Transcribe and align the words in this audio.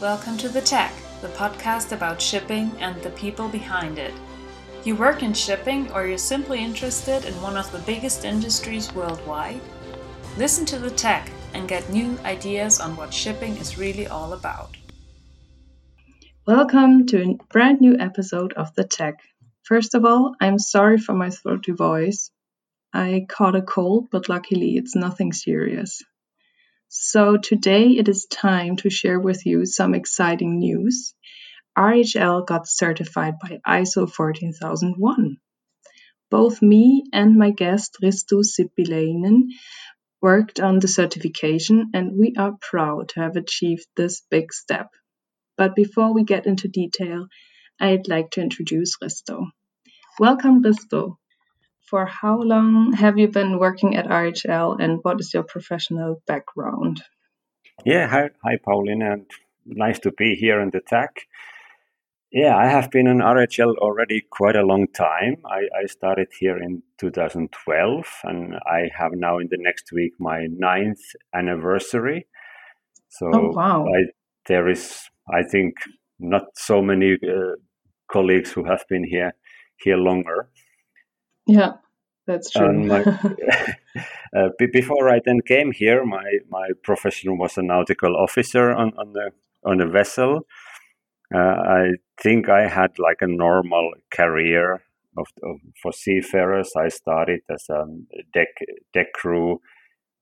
Welcome 0.00 0.36
to 0.38 0.50
The 0.50 0.60
Tech, 0.60 0.92
the 1.22 1.28
podcast 1.28 1.92
about 1.92 2.20
shipping 2.20 2.70
and 2.80 3.00
the 3.02 3.08
people 3.12 3.48
behind 3.48 3.98
it. 3.98 4.12
You 4.84 4.94
work 4.94 5.22
in 5.22 5.32
shipping 5.32 5.90
or 5.90 6.06
you're 6.06 6.18
simply 6.18 6.62
interested 6.62 7.24
in 7.24 7.32
one 7.40 7.56
of 7.56 7.72
the 7.72 7.78
biggest 7.78 8.26
industries 8.26 8.92
worldwide? 8.92 9.62
Listen 10.36 10.66
to 10.66 10.78
The 10.78 10.90
Tech 10.90 11.30
and 11.54 11.66
get 11.66 11.88
new 11.88 12.18
ideas 12.26 12.78
on 12.78 12.94
what 12.94 13.14
shipping 13.14 13.56
is 13.56 13.78
really 13.78 14.06
all 14.06 14.34
about. 14.34 14.76
Welcome 16.46 17.06
to 17.06 17.22
a 17.22 17.38
brand 17.50 17.80
new 17.80 17.96
episode 17.98 18.52
of 18.52 18.74
The 18.74 18.84
Tech. 18.84 19.22
First 19.62 19.94
of 19.94 20.04
all, 20.04 20.34
I'm 20.42 20.58
sorry 20.58 20.98
for 20.98 21.14
my 21.14 21.30
throaty 21.30 21.72
voice. 21.72 22.30
I 22.92 23.24
caught 23.30 23.56
a 23.56 23.62
cold, 23.62 24.08
but 24.10 24.28
luckily 24.28 24.76
it's 24.76 24.94
nothing 24.94 25.32
serious. 25.32 26.02
So 26.88 27.36
today 27.36 27.88
it 27.98 28.08
is 28.08 28.26
time 28.26 28.76
to 28.76 28.90
share 28.90 29.18
with 29.18 29.44
you 29.44 29.66
some 29.66 29.92
exciting 29.92 30.60
news. 30.60 31.14
RHL 31.76 32.46
got 32.46 32.68
certified 32.68 33.34
by 33.40 33.58
ISO 33.66 34.08
14001. 34.08 35.38
Both 36.30 36.62
me 36.62 37.02
and 37.12 37.36
my 37.36 37.50
guest 37.50 37.96
Risto 38.00 38.44
Sippiläinen 38.44 39.48
worked 40.22 40.60
on 40.60 40.78
the 40.78 40.86
certification 40.86 41.90
and 41.92 42.16
we 42.16 42.34
are 42.38 42.56
proud 42.60 43.08
to 43.10 43.20
have 43.20 43.34
achieved 43.34 43.86
this 43.96 44.22
big 44.30 44.52
step. 44.52 44.90
But 45.56 45.74
before 45.74 46.14
we 46.14 46.22
get 46.22 46.46
into 46.46 46.68
detail, 46.68 47.26
I'd 47.80 48.06
like 48.06 48.30
to 48.32 48.42
introduce 48.42 48.96
Risto. 49.02 49.50
Welcome, 50.20 50.62
Risto. 50.62 51.16
For 51.86 52.06
how 52.06 52.40
long 52.40 52.92
have 52.94 53.16
you 53.16 53.28
been 53.28 53.58
working 53.58 53.96
at 53.96 54.06
RHL 54.06 54.80
and 54.80 54.98
what 55.02 55.20
is 55.20 55.32
your 55.32 55.44
professional 55.44 56.20
background? 56.26 57.02
Yeah, 57.84 58.08
hi, 58.08 58.30
hi 58.42 58.58
Pauline, 58.64 59.02
and 59.02 59.26
nice 59.64 59.98
to 60.00 60.10
be 60.10 60.34
here 60.34 60.60
in 60.60 60.70
the 60.70 60.80
tech. 60.80 61.26
Yeah, 62.32 62.56
I 62.56 62.66
have 62.66 62.90
been 62.90 63.06
in 63.06 63.18
RHL 63.18 63.76
already 63.76 64.22
quite 64.30 64.56
a 64.56 64.66
long 64.66 64.88
time. 64.88 65.36
I, 65.46 65.68
I 65.80 65.86
started 65.86 66.28
here 66.38 66.58
in 66.58 66.82
2012, 66.98 68.04
and 68.24 68.54
I 68.66 68.90
have 68.98 69.12
now 69.14 69.38
in 69.38 69.48
the 69.48 69.58
next 69.58 69.92
week 69.92 70.12
my 70.18 70.46
ninth 70.50 71.00
anniversary. 71.32 72.26
So 73.08 73.30
oh, 73.32 73.52
wow. 73.54 73.86
I, 73.86 74.10
there 74.46 74.68
is, 74.68 75.08
I 75.32 75.44
think, 75.44 75.74
not 76.18 76.42
so 76.56 76.82
many 76.82 77.14
uh, 77.14 77.54
colleagues 78.10 78.50
who 78.50 78.64
have 78.64 78.84
been 78.88 79.04
here 79.04 79.32
here 79.78 79.96
longer. 79.96 80.50
Yeah, 81.46 81.74
that's 82.26 82.50
true. 82.50 82.72
my, 82.72 83.02
uh, 84.36 84.48
before 84.72 85.08
I 85.08 85.20
then 85.24 85.40
came 85.40 85.72
here, 85.72 86.04
my, 86.04 86.38
my 86.48 86.68
profession 86.82 87.38
was 87.38 87.56
a 87.56 87.62
nautical 87.62 88.16
officer 88.16 88.72
on, 88.72 88.92
on 88.98 89.12
the 89.12 89.30
on 89.64 89.80
a 89.80 89.88
vessel. 89.88 90.46
Uh, 91.34 91.38
I 91.38 91.90
think 92.22 92.48
I 92.48 92.68
had 92.68 92.98
like 92.98 93.18
a 93.20 93.26
normal 93.26 93.92
career 94.14 94.82
of, 95.18 95.26
of, 95.42 95.56
for 95.82 95.92
seafarers. 95.92 96.70
I 96.76 96.88
started 96.88 97.40
as 97.50 97.66
a 97.68 97.84
deck 98.32 98.48
deck 98.92 99.12
crew 99.14 99.60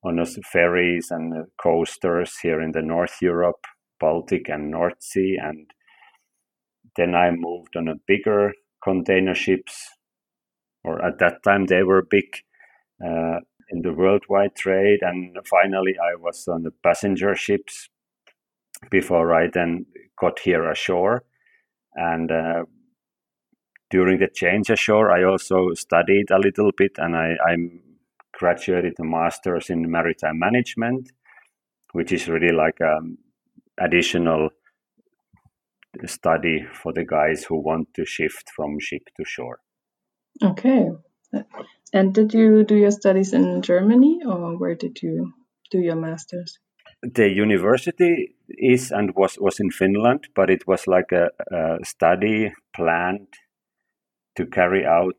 on 0.03 0.25
ferries 0.53 1.09
and 1.11 1.47
coasters 1.63 2.39
here 2.43 2.61
in 2.61 2.73
the 2.73 2.83
North 2.83 3.17
Europe, 3.23 3.65
Baltic, 4.01 4.49
and 4.49 4.71
North 4.71 5.03
Sea, 5.03 5.39
and 5.43 5.71
then 6.97 7.15
I 7.15 7.31
moved 7.31 7.77
on 7.77 7.89
a 7.89 7.95
bigger 8.07 8.53
container 8.83 9.35
ships 9.35 9.89
or 10.85 11.05
at 11.05 11.19
that 11.19 11.43
time 11.43 11.67
they 11.67 11.83
were 11.83 12.03
big 12.03 12.25
uh, 13.05 13.41
in 13.71 13.83
the 13.83 13.93
worldwide 13.93 14.55
trade. 14.57 15.01
And 15.03 15.37
finally, 15.49 15.95
I 15.99 16.17
was 16.17 16.47
on 16.49 16.63
the 16.63 16.73
passenger 16.83 17.35
ships 17.35 17.89
before 18.91 19.35
I 19.35 19.49
then 19.53 19.87
got 20.19 20.39
here 20.39 20.71
ashore. 20.71 21.25
And 21.95 22.31
uh, 22.31 22.65
during 23.91 24.19
the 24.19 24.29
change 24.35 24.71
ashore, 24.71 25.11
I 25.11 25.25
also 25.25 25.73
studied 25.75 26.31
a 26.31 26.39
little 26.39 26.73
bit, 26.77 26.93
and 26.99 27.17
I, 27.17 27.35
I 27.47 27.57
graduated 28.33 28.95
a 28.99 29.05
master's 29.05 29.71
in 29.71 29.91
maritime 29.91 30.39
management, 30.39 31.13
which 31.93 32.13
is 32.13 32.29
really 32.29 32.53
like 32.53 32.79
an 32.81 33.19
additional 33.81 34.51
study 36.07 36.67
for 36.73 36.93
the 36.93 37.05
guys 37.05 37.45
who 37.45 37.63
want 37.63 37.89
to 37.95 38.05
shift 38.05 38.51
from 38.57 38.79
ship 38.81 39.03
to 39.17 39.25
shore. 39.25 39.61
Okay. 40.43 40.91
And 41.93 42.15
did 42.15 42.35
you 42.35 42.65
do 42.65 42.75
your 42.75 42.91
studies 42.91 43.33
in 43.33 43.63
Germany 43.63 44.21
or 44.27 44.59
where 44.59 44.75
did 44.75 45.03
you 45.03 45.33
do 45.71 45.79
your 45.79 45.97
master's? 45.97 46.59
The 47.03 47.29
university 47.29 48.35
is 48.49 48.91
and 48.91 49.15
was, 49.15 49.39
was 49.39 49.61
in 49.61 49.71
Finland, 49.71 50.29
but 50.35 50.51
it 50.51 50.67
was 50.67 50.87
like 50.87 51.13
a, 51.13 51.29
a 51.55 51.85
study 51.85 52.53
planned 52.75 53.29
to 54.37 54.47
carry 54.47 54.85
out 54.85 55.17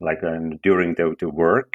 like 0.00 0.22
um, 0.22 0.58
during 0.62 0.94
the, 0.94 1.14
the 1.18 1.28
work. 1.28 1.74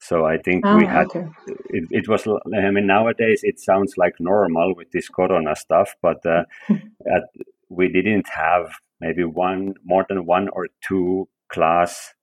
So 0.00 0.24
I 0.24 0.38
think 0.38 0.64
we 0.64 0.86
ah, 0.86 0.88
had 0.88 1.06
okay. 1.06 1.26
it, 1.70 1.84
it, 1.90 2.08
was. 2.08 2.26
I 2.26 2.70
mean, 2.70 2.86
nowadays 2.86 3.40
it 3.42 3.58
sounds 3.58 3.94
like 3.96 4.14
normal 4.20 4.74
with 4.76 4.92
this 4.92 5.08
Corona 5.08 5.56
stuff, 5.56 5.94
but 6.00 6.24
uh, 6.24 6.44
at, 6.70 7.24
we 7.68 7.88
didn't 7.88 8.28
have 8.28 8.70
maybe 9.00 9.24
one 9.24 9.74
more 9.84 10.06
than 10.08 10.24
one 10.24 10.48
or 10.50 10.68
two 10.86 11.28
class 11.48 12.14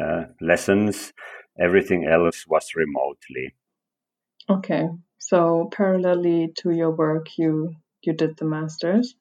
uh, 0.00 0.24
lessons. 0.40 1.12
Everything 1.60 2.06
else 2.06 2.44
was 2.46 2.70
remotely. 2.76 3.54
Okay, 4.50 4.88
so 5.18 5.68
parallelly 5.72 6.54
to 6.56 6.70
your 6.70 6.90
work, 6.90 7.36
you 7.36 7.74
you 8.02 8.12
did 8.12 8.36
the 8.36 8.44
masters. 8.44 9.14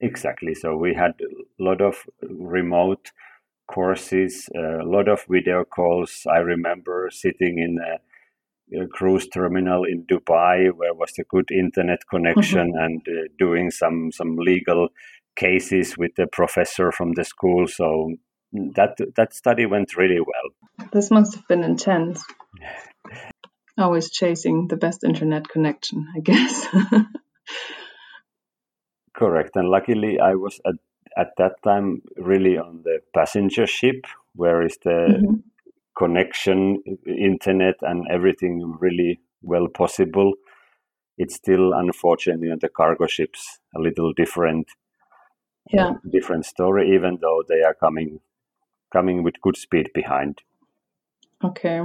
Exactly. 0.00 0.54
So 0.54 0.76
we 0.76 0.94
had 0.94 1.14
a 1.20 1.62
lot 1.62 1.80
of 1.80 2.04
remote 2.22 3.10
courses, 3.66 4.48
a 4.54 4.84
lot 4.84 5.08
of 5.08 5.24
video 5.28 5.64
calls. 5.64 6.22
I 6.30 6.38
remember 6.38 7.08
sitting 7.12 7.58
in 7.58 7.78
a, 7.78 8.82
a 8.82 8.86
cruise 8.86 9.28
terminal 9.28 9.84
in 9.84 10.04
Dubai 10.04 10.70
where 10.74 10.94
was 10.94 11.12
a 11.18 11.24
good 11.24 11.50
internet 11.50 12.00
connection 12.10 12.72
mm-hmm. 12.72 12.84
and 12.84 13.02
uh, 13.08 13.28
doing 13.38 13.70
some 13.70 14.10
some 14.12 14.36
legal 14.36 14.88
cases 15.36 15.96
with 15.96 16.12
the 16.16 16.26
professor 16.26 16.90
from 16.92 17.12
the 17.12 17.24
school. 17.24 17.66
So 17.66 18.14
that 18.52 18.96
that 19.16 19.34
study 19.34 19.66
went 19.66 19.96
really 19.96 20.20
well. 20.20 20.88
This 20.92 21.10
must 21.10 21.34
have 21.34 21.46
been 21.48 21.64
intense. 21.64 22.24
Always 23.78 24.10
chasing 24.10 24.66
the 24.68 24.76
best 24.76 25.04
internet 25.04 25.48
connection, 25.48 26.06
I 26.16 26.20
guess. 26.20 26.66
Correct, 29.14 29.56
and 29.56 29.68
luckily 29.68 30.18
I 30.18 30.34
was 30.34 30.60
at 30.66 30.74
at 31.16 31.32
that 31.38 31.62
time 31.64 32.02
really 32.16 32.58
on 32.58 32.82
the 32.84 33.00
passenger 33.14 33.66
ship, 33.66 34.06
where 34.34 34.62
is 34.62 34.78
the 34.84 34.90
mm-hmm. 34.90 35.34
connection, 35.96 36.82
internet, 37.06 37.74
and 37.82 38.06
everything 38.10 38.76
really 38.80 39.20
well 39.42 39.68
possible. 39.68 40.34
It's 41.16 41.34
still 41.34 41.72
unfortunately 41.72 42.50
on 42.50 42.58
the 42.60 42.68
cargo 42.68 43.06
ships 43.06 43.58
a 43.74 43.80
little 43.80 44.12
different 44.12 44.68
yeah. 45.70 45.94
different 46.10 46.46
story, 46.46 46.94
even 46.94 47.18
though 47.20 47.42
they 47.48 47.62
are 47.62 47.74
coming 47.74 48.20
coming 48.92 49.22
with 49.22 49.40
good 49.42 49.56
speed 49.56 49.90
behind. 49.94 50.42
Okay. 51.42 51.82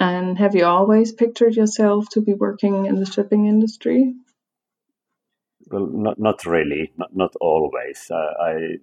And 0.00 0.38
have 0.38 0.54
you 0.54 0.64
always 0.64 1.12
pictured 1.12 1.54
yourself 1.54 2.08
to 2.10 2.20
be 2.20 2.34
working 2.34 2.86
in 2.86 2.96
the 2.96 3.06
shipping 3.06 3.46
industry? 3.46 4.14
Well, 5.70 5.86
not 5.86 6.18
not 6.18 6.44
really, 6.44 6.92
not 6.96 7.14
not 7.14 7.34
always. 7.40 8.10
Uh, 8.10 8.32
I 8.42 8.78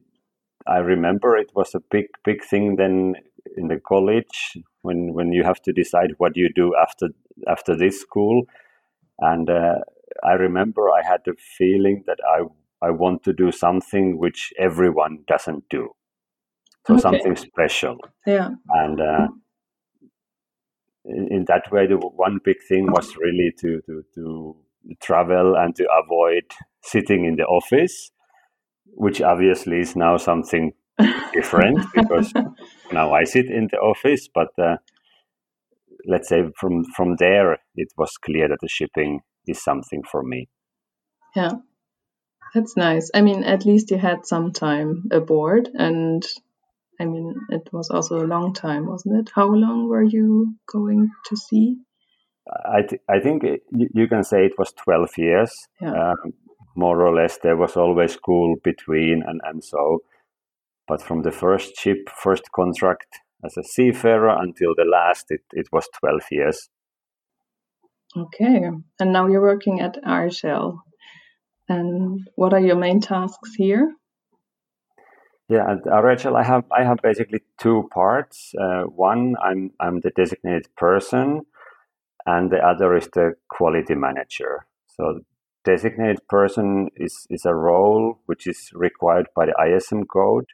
I 0.66 0.78
remember 0.78 1.38
it 1.38 1.52
was 1.53 1.75
a 1.75 1.81
big 1.91 2.06
big 2.24 2.44
thing 2.44 2.75
then 2.78 3.16
in 3.58 3.68
the 3.68 3.79
college 3.79 4.58
when 4.81 5.13
when 5.13 5.31
you 5.31 5.44
have 5.44 5.62
to 5.63 5.73
decide 5.73 6.16
what 6.18 6.38
you 6.38 6.50
do 6.53 6.73
after 6.81 7.09
after 7.47 7.75
this 7.75 8.00
school, 8.00 8.46
and 9.19 9.50
uh, 9.50 9.79
I 10.23 10.34
remember 10.34 10.90
I 10.90 11.03
had 11.06 11.22
the 11.25 11.35
feeling 11.58 12.03
that 12.08 12.20
I 12.26 12.46
I 12.82 12.91
want 12.91 13.23
to 13.23 13.34
do 13.34 13.52
something 13.52 14.17
which 14.17 14.53
everyone 14.58 15.23
doesn't 15.28 15.66
do 15.70 15.94
so 16.88 16.94
okay. 16.94 17.02
something 17.02 17.36
special. 17.36 17.98
Yeah. 18.26 18.50
And 18.70 19.00
uh, 19.00 19.28
in, 21.06 21.28
in, 21.32 21.46
that 21.46 21.72
way, 21.72 21.88
the 21.88 21.98
one 21.98 22.40
big 22.44 22.58
thing 22.68 22.92
was 22.92 23.16
really 23.18 23.54
to, 23.60 23.82
to, 23.86 24.04
to 24.16 24.56
travel 25.02 25.56
and 25.56 25.76
to 25.76 25.88
avoid 26.04 26.44
sitting 26.84 27.26
in 27.26 27.36
the 27.36 27.46
office, 27.46 28.12
which 28.86 29.22
obviously 29.22 29.80
is 29.80 29.96
now 29.96 30.18
something 30.18 30.74
different 31.34 31.80
because 31.96 32.34
now 32.92 33.14
I 33.14 33.24
sit 33.24 33.46
in 33.46 33.68
the 33.72 33.78
office, 33.78 34.28
but 34.34 34.50
uh, 34.62 34.78
let's 36.08 36.30
say 36.30 36.44
from 36.60 36.84
from 36.96 37.16
there 37.18 37.60
it 37.76 37.90
was 37.98 38.12
clear 38.24 38.48
that 38.48 38.60
the 38.62 38.68
shipping 38.68 39.22
is 39.48 39.64
something 39.64 40.04
for 40.04 40.24
me. 40.24 40.50
Yeah. 41.36 41.52
That's 42.54 42.76
nice. 42.76 43.10
I 43.14 43.22
mean, 43.22 43.44
at 43.46 43.66
least 43.66 43.92
you 43.92 43.98
had 43.98 44.26
some 44.26 44.52
time 44.52 45.06
aboard 45.12 45.70
and 45.74 46.26
I 47.02 47.06
mean, 47.06 47.34
it 47.50 47.68
was 47.72 47.90
also 47.90 48.24
a 48.24 48.32
long 48.36 48.53
time, 48.53 48.86
wasn't 48.86 49.20
it? 49.22 49.32
How 49.34 49.48
long 49.48 49.90
were 49.90 50.03
you 50.03 50.56
going 50.72 51.09
to 51.26 51.36
sea? 51.36 51.78
I, 52.66 52.82
th- 52.88 53.02
I 53.09 53.20
think 53.20 53.44
it, 53.44 53.62
you 53.72 54.08
can 54.08 54.24
say 54.24 54.46
it 54.46 54.58
was 54.58 54.72
12 54.74 55.18
years. 55.18 55.52
Yeah. 55.82 56.12
Um, 56.12 56.34
more 56.76 57.06
or 57.06 57.14
less 57.14 57.38
there 57.44 57.58
was 57.58 57.76
always 57.76 58.14
school 58.14 58.56
between 58.64 59.24
and, 59.26 59.42
and 59.44 59.64
so 59.64 60.00
but 60.88 61.02
from 61.02 61.22
the 61.22 61.32
first 61.32 61.76
ship 61.78 62.09
first 62.22 62.52
contract 62.56 63.08
as 63.46 63.58
a 63.58 63.64
seafarer 63.64 64.38
until 64.42 64.74
the 64.76 64.86
last 64.86 65.26
it, 65.30 65.42
it 65.52 65.68
was 65.72 65.88
12 66.00 66.22
years 66.32 66.70
okay 68.18 68.70
and 69.00 69.14
now 69.14 69.28
you're 69.28 69.42
working 69.42 69.82
at 69.82 70.02
RHL 70.04 70.78
and 71.68 72.22
what 72.36 72.54
are 72.54 72.59
your 72.59 72.76
main 72.76 73.02
tasks 73.02 73.56
here 73.56 73.94
yeah, 75.52 75.70
at 75.70 75.84
RHL, 75.84 76.40
I 76.40 76.44
have 76.44 76.64
I 76.72 76.84
have 76.86 77.00
basically 77.03 77.42
two 77.59 77.90
parts. 77.94 78.53
Uh, 78.58 78.84
one, 78.84 79.36
I'm 79.44 79.72
I'm 79.82 80.00
the 80.00 80.12
designated 80.12 80.68
person, 80.78 81.42
and 82.26 82.50
the 82.50 82.59
other 82.66 82.96
is 82.96 83.09
the 83.14 83.34
quality 83.50 83.96
manager. 83.96 84.66
So, 84.88 85.20
designated 85.66 86.26
person 86.30 86.88
is 86.96 87.28
is 87.30 87.44
a 87.44 87.53
role 87.53 88.20
which 88.28 88.48
is 88.48 88.70
required 88.74 89.28
by 89.36 89.48
the 89.48 89.56
ISM 89.62 90.06
code, 90.06 90.46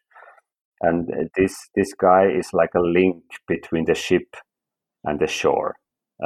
and 0.82 1.30
this 1.36 1.70
this 1.76 1.94
guy 1.94 2.26
is 2.26 2.50
like 2.52 2.74
a 2.76 2.82
link 2.82 3.24
between 3.48 3.86
the 3.86 3.96
ship 3.96 4.36
and 5.04 5.20
the 5.20 5.28
shore. 5.28 5.76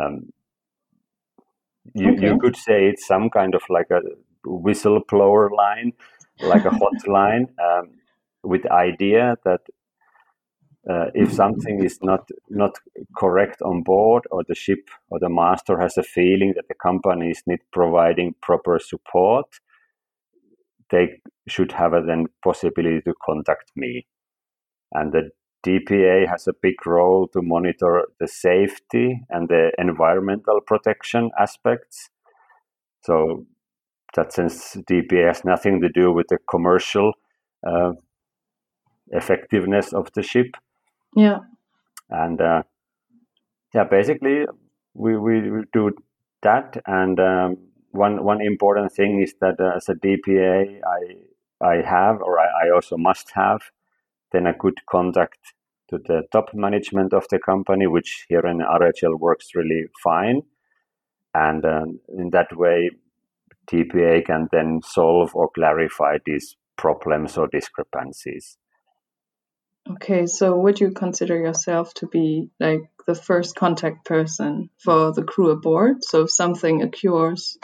Um, 0.02 0.30
you 1.94 2.14
okay. 2.14 2.28
you 2.28 2.40
could 2.40 2.56
say 2.56 2.86
it's 2.86 3.06
some 3.06 3.30
kind 3.30 3.54
of 3.54 3.64
like 3.70 3.92
a 3.92 4.00
whistleblower 4.48 5.52
line, 5.52 5.92
like 6.40 6.64
a 6.64 6.70
hotline. 6.70 7.48
Um, 7.60 8.01
with 8.44 8.64
the 8.64 8.74
idea 8.74 9.38
that 9.46 9.62
uh, 10.90 11.12
if 11.14 11.32
something 11.32 11.84
is 11.84 12.00
not 12.02 12.28
not 12.50 12.76
correct 13.16 13.62
on 13.62 13.84
board 13.84 14.24
or 14.32 14.44
the 14.48 14.56
ship 14.56 14.90
or 15.10 15.20
the 15.20 15.30
master 15.30 15.80
has 15.80 15.96
a 15.98 16.04
feeling 16.04 16.54
that 16.56 16.68
the 16.68 16.74
company 16.74 17.30
is 17.30 17.44
not 17.46 17.60
providing 17.72 18.34
proper 18.42 18.80
support 18.80 19.46
they 20.92 21.22
should 21.48 21.72
have 21.72 21.94
a 21.94 22.02
then 22.06 22.26
possibility 22.44 23.02
to 23.02 23.14
contact 23.26 23.72
me. 23.76 24.06
And 24.92 25.12
the 25.12 25.32
dpa 25.66 26.28
has 26.28 26.48
a 26.48 26.54
big 26.62 26.86
role 26.86 27.28
to 27.30 27.42
monitor 27.42 28.08
the 28.20 28.28
safety 28.28 29.22
and 29.30 29.48
the 29.48 29.72
environmental 29.78 30.60
protection 30.66 31.32
aspects. 31.40 32.10
So 33.04 33.46
that 34.16 34.34
sense 34.34 34.76
dpa 34.90 35.28
has 35.28 35.46
nothing 35.46 35.82
to 35.82 35.90
do 35.90 36.12
with 36.12 36.28
the 36.30 36.38
commercial 36.50 37.14
uh, 37.66 37.94
effectiveness 39.12 39.94
of 39.94 40.12
the 40.14 40.24
ship. 40.24 40.56
Yeah. 41.16 41.40
And 42.10 42.42
uh, 42.42 42.64
yeah, 43.74 43.84
basically 43.84 44.46
we, 44.94 45.18
we 45.18 45.64
do 45.74 45.92
that. 46.42 46.82
And 46.86 47.20
um, 47.20 47.58
one 47.92 48.24
one 48.24 48.42
important 48.42 48.92
thing 48.94 49.22
is 49.22 49.36
that 49.42 49.60
uh, 49.60 49.76
as 49.76 49.90
a 49.90 49.96
DPA, 49.96 50.80
I 50.86 51.66
I 51.66 51.82
have 51.82 52.22
or 52.22 52.40
I, 52.40 52.68
I, 52.68 52.72
also 52.74 52.98
must 52.98 53.32
have 53.34 53.62
then 54.32 54.48
a 54.48 54.54
good 54.54 54.80
contact 54.90 55.54
to 55.90 55.98
the 55.98 56.24
top 56.32 56.54
management 56.54 57.14
of 57.14 57.26
the 57.30 57.38
company, 57.38 57.86
which 57.86 58.26
here 58.30 58.46
in 58.48 58.60
RHL 58.60 59.20
works 59.20 59.50
really 59.54 59.86
fine. 60.04 60.42
And 61.34 61.66
um, 61.66 62.00
in 62.18 62.30
that 62.32 62.56
way, 62.58 62.92
DPA 63.68 64.26
can 64.26 64.48
then 64.52 64.82
solve 64.84 65.36
or 65.36 65.50
clarify 65.50 66.18
these 66.26 66.56
problems 66.78 67.38
or 67.38 67.48
discrepancies. 67.48 68.58
Okay, 69.90 70.28
so 70.28 70.58
would 70.58 70.80
you 70.80 70.92
consider 70.92 71.36
yourself 71.36 71.94
to 71.96 72.08
be 72.08 72.50
like 72.60 72.82
the 73.08 73.16
first 73.16 73.56
contact 73.56 74.06
person 74.06 74.70
for 74.78 75.12
the 75.12 75.24
crew 75.24 75.50
aboard? 75.50 76.04
So 76.04 76.24
if 76.24 76.32
something 76.32 76.82
occurs, 76.82 77.58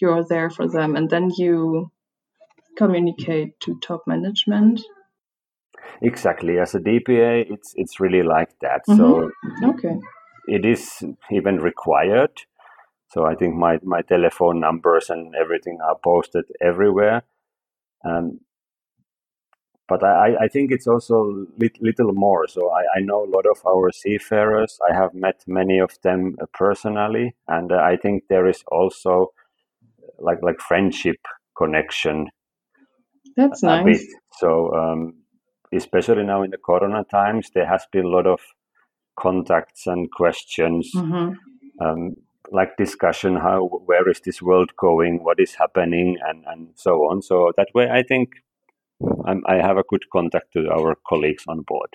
you're 0.00 0.24
there 0.24 0.50
for 0.50 0.68
them, 0.68 0.96
and 0.96 1.10
then 1.10 1.30
you 1.36 1.90
communicate 2.76 3.58
to 3.60 3.78
top 3.80 4.02
management. 4.06 4.80
Exactly. 6.00 6.58
As 6.58 6.74
a 6.74 6.80
DPA, 6.80 7.50
it's 7.50 7.72
it's 7.76 8.00
really 8.00 8.22
like 8.22 8.52
that. 8.60 8.82
Mm 8.88 8.94
-hmm. 8.94 8.96
So 8.96 9.30
okay, 9.68 10.00
it 10.46 10.64
is 10.64 11.02
even 11.30 11.58
required. 11.58 12.46
So 13.08 13.30
I 13.30 13.34
think 13.36 13.54
my 13.54 13.78
my 13.82 14.02
telephone 14.02 14.60
numbers 14.60 15.10
and 15.10 15.34
everything 15.34 15.80
are 15.80 15.98
posted 16.02 16.44
everywhere. 16.60 17.22
Um, 18.04 18.40
but 19.88 20.02
I, 20.02 20.34
I 20.44 20.48
think 20.48 20.70
it's 20.70 20.86
also 20.86 21.46
lit, 21.58 21.76
little 21.80 22.12
more. 22.12 22.46
So 22.48 22.70
I, 22.70 22.98
I 22.98 23.00
know 23.00 23.24
a 23.24 23.30
lot 23.30 23.44
of 23.46 23.58
our 23.66 23.92
seafarers. 23.92 24.78
I 24.90 24.94
have 24.94 25.12
met 25.14 25.42
many 25.46 25.78
of 25.78 25.90
them 26.02 26.36
uh, 26.40 26.46
personally, 26.54 27.34
and 27.48 27.70
uh, 27.70 27.76
I 27.76 27.96
think 27.96 28.24
there 28.28 28.48
is 28.48 28.62
also 28.68 29.32
like 30.18 30.38
like 30.42 30.60
friendship 30.60 31.18
connection. 31.56 32.28
That's 33.36 33.62
nice. 33.62 33.84
Bit. 33.84 34.16
So 34.38 34.72
um, 34.74 35.14
especially 35.72 36.24
now 36.24 36.42
in 36.42 36.50
the 36.50 36.58
Corona 36.58 37.04
times, 37.10 37.50
there 37.54 37.66
has 37.66 37.84
been 37.92 38.06
a 38.06 38.08
lot 38.08 38.26
of 38.26 38.40
contacts 39.18 39.86
and 39.86 40.10
questions. 40.10 40.90
Mm-hmm. 40.94 41.32
Um, 41.84 42.14
like 42.52 42.76
discussion 42.76 43.36
how 43.36 43.64
where 43.86 44.08
is 44.08 44.20
this 44.20 44.42
world 44.42 44.70
going 44.76 45.24
what 45.24 45.40
is 45.40 45.54
happening 45.54 46.18
and 46.28 46.44
and 46.46 46.68
so 46.74 46.90
on 47.10 47.22
so 47.22 47.52
that 47.56 47.68
way 47.74 47.88
i 47.90 48.02
think 48.02 48.43
I'm, 49.24 49.42
i 49.46 49.56
have 49.56 49.78
a 49.78 49.84
good 49.88 50.04
contact 50.10 50.52
to 50.52 50.70
our 50.70 50.96
colleagues 51.06 51.44
on 51.48 51.62
board. 51.62 51.90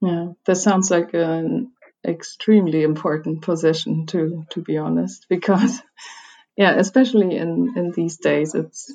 Yeah, 0.00 0.28
that 0.44 0.56
sounds 0.56 0.90
like 0.90 1.14
an 1.14 1.72
extremely 2.06 2.82
important 2.82 3.42
position 3.42 4.06
to 4.06 4.44
to 4.50 4.60
be 4.60 4.76
honest, 4.76 5.26
because 5.28 5.82
yeah, 6.56 6.74
especially 6.76 7.36
in 7.36 7.74
in 7.76 7.92
these 7.92 8.18
days, 8.18 8.54
it's 8.54 8.92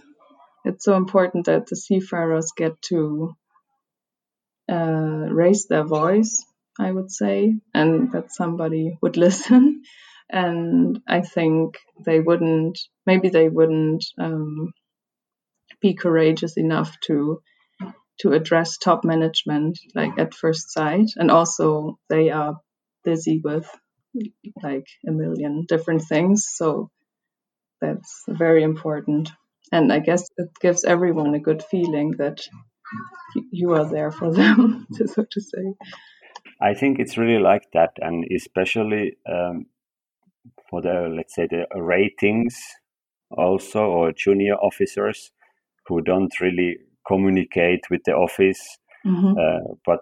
it's 0.64 0.86
so 0.86 0.96
important 0.96 1.46
that 1.46 1.68
the 1.68 1.76
seafarers 1.76 2.54
get 2.56 2.82
to 2.84 3.36
uh, 4.70 5.28
raise 5.30 5.68
their 5.68 5.84
voice. 5.84 6.46
I 6.80 6.92
would 6.92 7.12
say, 7.12 7.56
and 7.74 8.12
that 8.14 8.32
somebody 8.32 8.98
would 9.02 9.18
listen. 9.26 9.84
And 10.30 11.02
I 11.08 11.22
think 11.22 11.78
they 12.06 12.22
wouldn't. 12.22 12.80
Maybe 13.06 13.30
they 13.30 13.50
wouldn't 13.50 14.06
um, 14.18 14.72
be 15.82 15.94
courageous 15.94 16.58
enough 16.58 17.00
to 17.02 17.42
to 18.20 18.34
address 18.34 18.78
top 18.78 19.04
management 19.04 19.80
like 19.96 20.18
at 20.20 20.34
first 20.34 20.72
sight. 20.72 21.08
And 21.16 21.32
also 21.32 21.98
they 22.10 22.30
are 22.30 22.58
busy 23.04 23.42
with 23.44 23.68
like 24.62 24.86
a 25.08 25.12
million 25.12 25.66
different 25.68 26.04
things. 26.04 26.46
So 26.48 26.92
that's 27.80 28.24
very 28.28 28.64
important. 28.64 29.32
And 29.72 29.92
i 29.94 30.00
guess 30.00 30.28
it 30.38 30.50
gives 30.60 30.84
everyone 30.84 31.34
a 31.34 31.40
good 31.40 31.64
feeling 31.64 32.12
that 32.18 32.42
you 33.52 33.72
are 33.74 33.90
there 33.90 34.12
for 34.12 34.34
them 34.40 34.86
so 35.06 35.24
to 35.32 35.42
say. 35.42 35.74
I 36.62 36.74
think 36.74 37.00
it's 37.00 37.18
really 37.18 37.42
like 37.42 37.64
that. 37.74 37.92
And 37.98 38.26
especially 38.36 39.18
um, 39.28 39.66
for 40.70 40.82
the 40.82 41.12
let's 41.16 41.34
say 41.36 41.48
the 41.48 41.66
ratings 41.76 42.60
also 43.32 43.80
or 43.86 44.12
junior 44.12 44.56
officers 44.56 45.32
who 45.92 46.02
don't 46.02 46.40
really 46.40 46.78
communicate 47.06 47.84
with 47.90 48.02
the 48.06 48.14
office, 48.14 48.78
mm-hmm. 49.06 49.34
uh, 49.38 49.76
but 49.86 50.00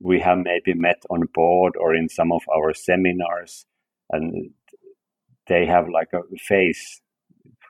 we 0.00 0.20
have 0.20 0.38
maybe 0.38 0.72
met 0.78 1.02
on 1.10 1.22
board 1.34 1.72
or 1.76 1.96
in 1.96 2.08
some 2.08 2.30
of 2.30 2.42
our 2.54 2.72
seminars, 2.72 3.66
and 4.10 4.50
they 5.48 5.66
have 5.66 5.86
like 5.88 6.10
a 6.14 6.20
face 6.38 7.00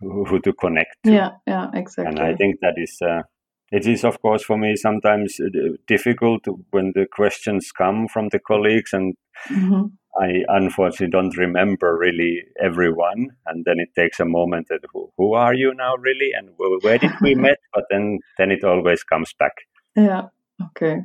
who, 0.00 0.24
who 0.26 0.38
to 0.40 0.52
connect 0.52 0.96
to. 1.04 1.12
Yeah, 1.12 1.30
yeah, 1.46 1.70
exactly. 1.72 2.10
And 2.10 2.20
I 2.20 2.36
think 2.36 2.60
that 2.60 2.74
is. 2.76 2.98
Uh, 3.00 3.22
it 3.70 3.86
is, 3.86 4.04
of 4.04 4.20
course, 4.20 4.44
for 4.44 4.58
me 4.58 4.76
sometimes 4.76 5.40
uh, 5.40 5.48
difficult 5.86 6.42
when 6.72 6.92
the 6.94 7.06
questions 7.10 7.72
come 7.72 8.06
from 8.06 8.28
the 8.28 8.38
colleagues, 8.38 8.92
and 8.92 9.14
mm-hmm. 9.48 9.84
I 10.21 10.45
unfortunately 10.49 11.11
don't 11.11 11.37
remember 11.37 11.97
really 11.97 12.42
everyone, 12.62 13.28
and 13.47 13.64
then 13.64 13.78
it 13.78 13.95
takes 13.95 14.21
a 14.21 14.25
moment 14.25 14.69
that 14.69 14.81
who, 14.92 15.11
who 15.16 15.35
are 15.35 15.54
you 15.54 15.73
now 15.75 15.97
really, 15.97 16.33
and 16.37 16.50
where 16.57 16.99
did 16.99 17.12
we 17.21 17.35
met? 17.47 17.59
But 17.73 17.85
then 17.90 18.19
then 18.38 18.50
it 18.50 18.64
always 18.64 19.02
comes 19.02 19.33
back. 19.38 19.52
Yeah. 19.97 20.28
Okay. 20.62 21.04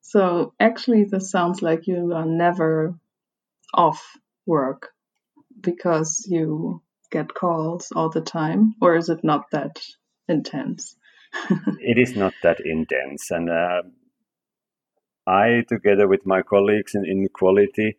So 0.00 0.54
actually, 0.58 1.04
this 1.04 1.30
sounds 1.30 1.62
like 1.62 1.86
you 1.86 2.12
are 2.14 2.26
never 2.26 2.94
off 3.74 4.16
work 4.44 4.90
because 5.60 6.26
you 6.28 6.82
get 7.10 7.34
calls 7.34 7.92
all 7.94 8.10
the 8.10 8.20
time, 8.20 8.74
or 8.80 8.96
is 8.96 9.08
it 9.08 9.22
not 9.22 9.50
that 9.52 9.80
intense? 10.28 10.96
it 11.80 11.98
is 11.98 12.16
not 12.16 12.34
that 12.42 12.60
intense, 12.60 13.30
and. 13.30 13.50
Uh, 13.50 13.82
I, 15.26 15.64
together 15.68 16.06
with 16.08 16.24
my 16.24 16.42
colleagues 16.42 16.94
in, 16.94 17.04
in 17.04 17.28
quality 17.32 17.96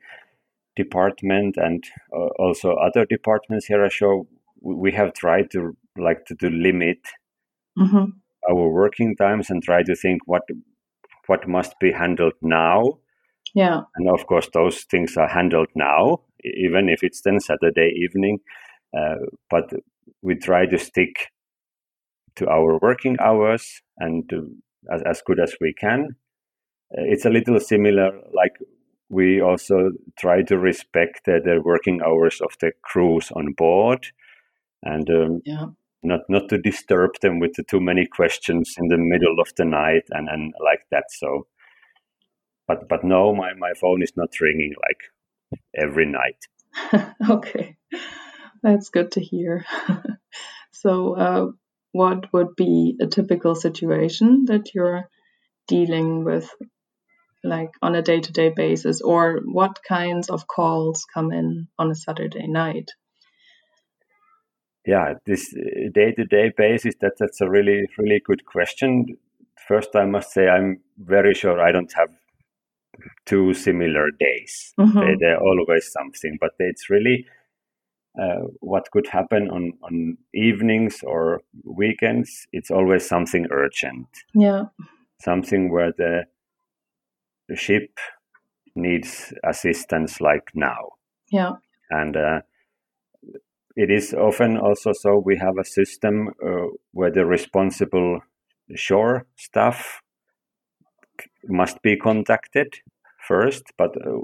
department 0.76 1.58
and 1.58 1.84
uh, 2.16 2.28
also 2.40 2.74
other 2.74 3.06
departments 3.06 3.66
here 3.66 3.84
at 3.84 3.92
Show, 3.92 4.28
we 4.62 4.92
have 4.94 5.14
tried 5.14 5.52
to 5.52 5.76
like 5.98 6.26
to, 6.28 6.36
to 6.36 6.50
limit 6.50 7.00
mm-hmm. 7.78 8.06
our 8.50 8.70
working 8.70 9.16
times 9.16 9.50
and 9.50 9.64
try 9.64 9.84
to 9.84 9.96
think 9.96 10.22
what 10.26 10.44
what 11.28 11.48
must 11.48 11.74
be 11.80 11.92
handled 11.92 12.34
now. 12.42 13.00
Yeah, 13.54 13.82
and 13.96 14.10
of 14.10 14.26
course 14.28 14.50
those 14.54 14.84
things 14.84 15.18
are 15.18 15.28
handled 15.28 15.70
now, 15.76 16.22
even 16.44 16.90
if 16.90 17.04
it's 17.04 17.22
then 17.22 17.40
Saturday 17.40 17.92
evening. 17.96 18.40
Uh, 18.98 19.26
but 19.50 19.70
we 20.22 20.36
try 20.36 20.66
to 20.66 20.78
stick 20.78 21.28
to 22.36 22.48
our 22.48 22.80
working 22.82 23.18
hours 23.20 23.82
and 23.98 24.30
to, 24.30 24.56
as, 24.92 25.02
as 25.04 25.22
good 25.26 25.40
as 25.40 25.56
we 25.60 25.74
can. 25.74 26.16
Uh, 26.96 27.04
it's 27.06 27.26
a 27.26 27.30
little 27.30 27.60
similar, 27.60 28.12
like 28.34 28.54
we 29.10 29.42
also 29.42 29.92
try 30.20 30.42
to 30.44 30.58
respect 30.58 31.26
the, 31.26 31.40
the 31.44 31.62
working 31.64 32.02
hours 32.06 32.42
of 32.42 32.52
the 32.60 32.72
crews 32.84 33.32
on 33.32 33.54
board 33.54 34.08
and 34.84 35.10
um, 35.10 35.42
Yeah. 35.46 35.68
not 36.04 36.22
not 36.30 36.50
to 36.50 36.58
disturb 36.58 37.12
them 37.22 37.40
with 37.40 37.54
the 37.56 37.64
too 37.64 37.80
many 37.80 38.06
questions 38.06 38.76
in 38.78 38.90
the 38.90 38.98
middle 38.98 39.40
of 39.40 39.54
the 39.56 39.66
night 39.66 40.04
and, 40.12 40.28
and 40.30 40.54
like 40.64 40.86
that 40.92 41.06
so 41.10 41.48
but 42.68 42.88
but 42.90 43.04
no 43.04 43.34
my, 43.34 43.54
my 43.54 43.74
phone 43.80 44.04
is 44.04 44.12
not 44.18 44.40
ringing 44.42 44.74
like 44.88 45.02
every 45.76 46.06
night 46.06 46.46
okay, 47.30 47.78
that's 48.62 48.90
good 48.90 49.12
to 49.14 49.22
hear. 49.22 49.66
so, 50.72 51.16
uh, 51.16 51.46
what 51.92 52.32
would 52.34 52.56
be 52.56 52.98
a 53.02 53.08
typical 53.08 53.56
situation 53.56 54.46
that 54.46 54.74
you're 54.74 55.10
dealing 55.68 56.24
with, 56.24 56.50
like 57.48 57.72
on 57.82 57.96
a 57.96 58.02
day 58.02 58.20
to 58.20 58.32
day 58.32 58.50
basis, 58.56 59.02
or 59.02 59.42
what 59.46 59.80
kinds 59.88 60.30
of 60.30 60.48
calls 60.48 61.06
come 61.14 61.32
in 61.32 61.68
on 61.80 61.92
a 61.92 61.96
Saturday 61.96 62.48
night? 62.48 62.92
yeah 64.86 65.16
this 65.26 65.54
day 65.94 66.14
to 66.14 66.24
day 66.26 66.52
basis 66.58 66.96
that 67.02 67.14
that's 67.20 67.42
a 67.42 67.50
really 67.50 67.90
really 67.98 68.22
good 68.24 68.46
question 68.46 69.06
first 69.68 69.90
i 69.96 70.06
must 70.06 70.32
say 70.32 70.48
i'm 70.48 70.80
very 70.98 71.34
sure 71.34 71.60
i 71.60 71.72
don't 71.74 71.92
have 71.94 72.10
two 73.26 73.54
similar 73.54 74.10
days 74.20 74.74
Mhm. 74.80 75.02
they, 75.02 75.16
they're 75.20 75.42
always 75.42 75.92
something 75.92 76.38
but 76.40 76.52
it's 76.60 76.90
really 76.90 77.26
uh, 78.22 78.48
what 78.62 78.90
could 78.92 79.08
happen 79.08 79.48
on, 79.50 79.74
on 79.84 80.18
evenings 80.34 81.04
or 81.04 81.42
weekends 81.66 82.48
it's 82.52 82.72
always 82.72 83.06
something 83.08 83.46
urgent 83.52 84.08
Yeah, 84.34 84.64
something 85.22 85.70
where 85.72 85.92
the, 85.92 86.26
the 87.48 87.56
ship 87.56 87.98
needs 88.76 89.34
assistance 89.44 90.22
like 90.22 90.52
now. 90.54 90.92
Yeah, 91.32 91.54
and 91.90 92.16
uh, 92.16 92.42
it 93.76 93.92
is 93.92 94.14
often 94.14 94.58
also 94.58 94.94
so 94.94 95.18
we 95.18 95.38
have 95.38 95.58
a 95.58 95.66
system 95.66 96.30
uh, 96.46 96.68
where 96.92 97.12
the 97.12 97.26
responsible 97.26 98.22
shore 98.76 99.26
staff 99.36 100.02
must 101.48 101.82
be 101.82 101.96
contacted 101.96 102.74
first 103.26 103.64
but 103.78 103.96
uh, 104.06 104.20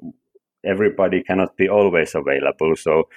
everybody 0.63 1.21
cannot 1.21 1.55
be 1.57 1.67
always 1.67 2.15
available. 2.15 2.75
So 2.75 3.09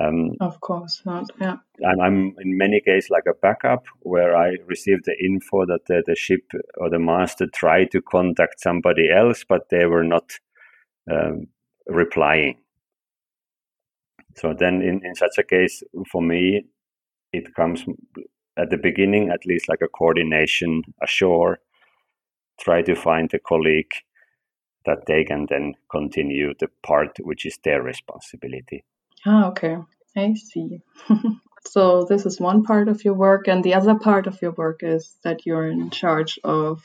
um, 0.00 0.36
of 0.40 0.60
course 0.60 1.02
not. 1.04 1.30
Yeah, 1.40 1.56
I'm, 1.86 2.00
I'm 2.00 2.34
in 2.38 2.56
many 2.56 2.80
cases 2.80 3.10
like 3.10 3.24
a 3.28 3.34
backup 3.34 3.84
where 4.00 4.36
I 4.36 4.56
receive 4.66 5.02
the 5.04 5.16
info 5.22 5.66
that 5.66 5.86
the, 5.86 6.02
the 6.06 6.16
ship 6.16 6.40
or 6.78 6.88
the 6.88 6.98
master 6.98 7.46
tried 7.46 7.90
to 7.90 8.00
contact 8.00 8.60
somebody 8.60 9.10
else, 9.10 9.44
but 9.46 9.68
they 9.70 9.84
were 9.84 10.04
not 10.04 10.32
um, 11.10 11.48
replying. 11.86 12.56
So 14.36 14.54
then, 14.58 14.80
in, 14.80 15.04
in 15.04 15.14
such 15.14 15.36
a 15.36 15.42
case, 15.42 15.82
for 16.10 16.22
me, 16.22 16.64
it 17.34 17.54
comes 17.54 17.84
at 18.56 18.70
the 18.70 18.78
beginning, 18.78 19.28
at 19.28 19.44
least 19.44 19.68
like 19.68 19.80
a 19.82 19.88
coordination 19.88 20.82
ashore, 21.02 21.58
try 22.60 22.80
to 22.82 22.94
find 22.94 23.32
a 23.34 23.38
colleague 23.38 23.92
that 24.86 25.06
they 25.06 25.24
can 25.24 25.46
then 25.48 25.74
continue 25.90 26.54
the 26.58 26.68
part 26.82 27.18
which 27.20 27.44
is 27.44 27.58
their 27.62 27.82
responsibility. 27.82 28.84
Ah, 29.26 29.48
okay. 29.48 29.76
I 30.16 30.34
see. 30.34 30.80
so 31.66 32.04
this 32.04 32.26
is 32.26 32.40
one 32.40 32.64
part 32.64 32.88
of 32.88 33.04
your 33.04 33.14
work, 33.14 33.48
and 33.48 33.62
the 33.62 33.74
other 33.74 33.94
part 33.94 34.26
of 34.26 34.40
your 34.42 34.52
work 34.52 34.80
is 34.82 35.16
that 35.24 35.46
you're 35.46 35.68
in 35.68 35.90
charge 35.90 36.38
of 36.44 36.82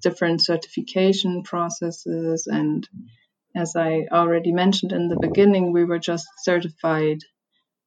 different 0.00 0.40
certification 0.42 1.42
processes. 1.42 2.46
And 2.46 2.88
as 3.54 3.74
I 3.76 4.06
already 4.10 4.52
mentioned 4.52 4.92
in 4.92 5.08
the 5.08 5.18
beginning, 5.20 5.72
we 5.72 5.84
were 5.84 5.98
just 5.98 6.26
certified 6.38 7.18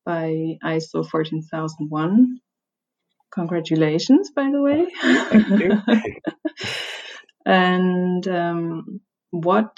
by 0.05 0.57
ISO 0.63 1.07
14001. 1.07 2.39
Congratulations, 3.33 4.31
by 4.31 4.49
the 4.51 4.61
way. 4.61 4.87
Thank 5.01 5.61
you. 5.61 5.81
and 7.45 8.27
um, 8.27 9.01
what 9.31 9.77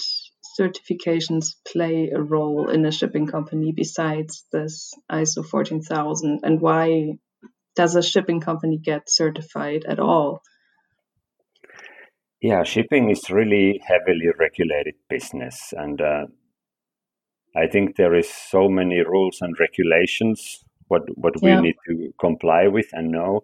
certifications 0.60 1.56
play 1.72 2.10
a 2.14 2.22
role 2.22 2.70
in 2.70 2.86
a 2.86 2.92
shipping 2.92 3.28
company 3.28 3.72
besides 3.76 4.46
this 4.52 4.94
ISO 5.12 5.46
14000 5.46 6.40
and 6.44 6.62
why 6.62 7.18
does 7.76 7.96
a 7.96 8.02
shipping 8.02 8.42
company 8.42 8.78
get 8.78 9.10
certified 9.10 9.86
at 9.88 10.00
all? 10.00 10.42
Yeah, 12.42 12.64
shipping 12.64 13.10
is 13.10 13.30
really 13.30 13.82
heavily 13.88 14.28
regulated 14.38 14.96
business, 15.10 15.74
and 15.76 16.00
uh, 16.00 16.26
I 17.56 17.66
think 17.68 17.96
there 17.96 18.16
is 18.16 18.30
so 18.30 18.68
many 18.70 19.00
rules 19.00 19.40
and 19.42 19.56
regulations 19.60 20.64
what 20.88 21.02
what 21.16 21.42
we 21.42 21.56
need 21.56 21.76
to 21.88 22.14
comply 22.20 22.68
with 22.68 22.88
and 22.94 23.12
know, 23.12 23.42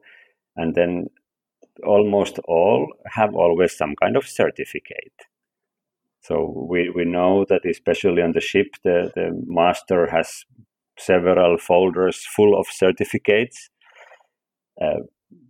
and 0.56 0.76
then 0.76 1.08
almost 1.84 2.40
all 2.48 2.88
have 3.08 3.34
always 3.34 3.76
some 3.76 3.96
kind 4.02 4.16
of 4.16 4.28
certificate. 4.28 5.14
So 6.24 6.68
we, 6.70 6.90
we 6.90 7.06
know 7.06 7.46
that 7.50 7.66
especially 7.70 8.22
on 8.22 8.34
the 8.34 8.42
ship, 8.42 8.68
the, 8.84 9.12
the 9.16 9.32
master 9.48 10.08
has 10.08 10.46
several 10.98 11.58
folders 11.58 12.26
full 12.36 12.60
of 12.60 12.68
certificates. 12.72 13.70
Uh, 14.82 15.02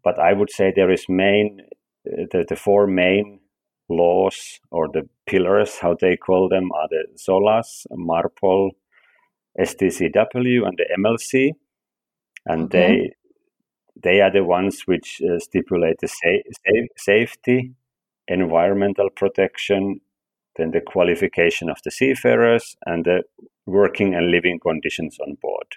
but 0.04 0.20
I 0.20 0.34
would 0.34 0.52
say 0.52 0.72
there 0.76 0.92
is 0.92 1.06
main 1.10 1.62
uh, 2.08 2.26
the, 2.32 2.46
the 2.50 2.56
four 2.56 2.88
main 2.88 3.40
laws 3.90 4.60
or 4.72 4.88
the 4.92 5.08
pillars, 5.28 5.78
how 5.80 5.96
they 6.00 6.18
call 6.18 6.50
them, 6.50 6.72
are 6.74 6.88
the 6.90 7.06
SOLAS, 7.16 7.88
MARPOL, 7.92 8.72
STCW, 9.60 10.68
and 10.68 10.78
the 10.78 10.88
MLC, 10.98 11.52
and 12.46 12.74
Okay. 12.74 12.74
they 12.74 13.12
they 14.04 14.22
are 14.22 14.32
the 14.32 14.44
ones 14.44 14.84
which 14.88 15.22
uh, 15.22 15.40
stipulate 15.40 15.98
the 16.02 16.08
sa- 16.08 16.44
sa- 16.66 16.88
safety, 16.98 17.74
environmental 18.28 19.10
protection, 19.16 20.02
then 20.58 20.72
the 20.72 20.82
qualification 20.82 21.70
of 21.70 21.78
the 21.84 21.92
seafarers, 21.92 22.76
and 22.86 23.06
the 23.06 23.24
working 23.66 24.14
and 24.16 24.32
living 24.32 24.60
conditions 24.60 25.18
on 25.20 25.36
board. 25.42 25.68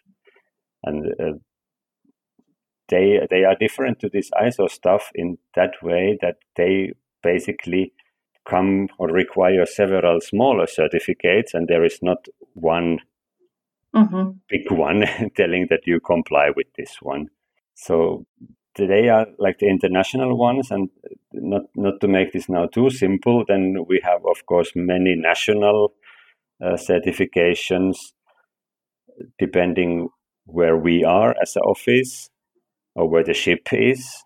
And 0.85 1.06
uh, 1.21 1.38
they 2.88 3.21
they 3.30 3.45
are 3.45 3.56
different 3.56 4.00
to 4.00 4.09
this 4.09 4.30
ISO 4.30 4.71
stuff 4.71 5.11
in 5.14 5.38
that 5.54 5.73
way 5.83 6.18
that 6.21 6.37
they 6.56 6.92
basically 7.23 7.92
come 8.49 8.88
or 8.99 9.09
require 9.09 9.66
several 9.66 10.21
smaller 10.21 10.66
certificates, 10.66 11.54
and 11.54 11.68
there 11.68 11.85
is 11.85 11.99
not 12.02 12.26
one 12.54 13.00
hmm 13.95 14.30
big 14.49 14.71
one 14.71 15.04
telling 15.37 15.66
that 15.71 15.87
you 15.87 16.00
comply 16.00 16.50
with 16.54 16.66
this 16.76 16.97
one. 17.02 17.28
So 17.75 18.25
they 18.76 19.09
are 19.09 19.26
like 19.38 19.59
the 19.59 19.68
international 19.68 20.37
ones, 20.37 20.71
and 20.71 20.90
not 21.33 21.62
not 21.75 22.00
to 22.00 22.09
make 22.09 22.33
this 22.33 22.49
now 22.49 22.66
too 22.66 22.90
simple. 22.90 23.45
Then 23.47 23.85
we 23.88 24.00
have, 24.02 24.21
of 24.26 24.45
course, 24.47 24.73
many 24.75 25.14
national 25.16 25.95
uh, 26.62 26.76
certifications, 26.76 27.97
depending 29.38 30.09
where 30.45 30.76
we 30.76 31.04
are 31.04 31.35
as 31.40 31.56
an 31.56 31.62
office, 31.62 32.28
or 32.95 33.09
where 33.09 33.25
the 33.25 33.35
ship 33.35 33.73
is, 33.73 34.25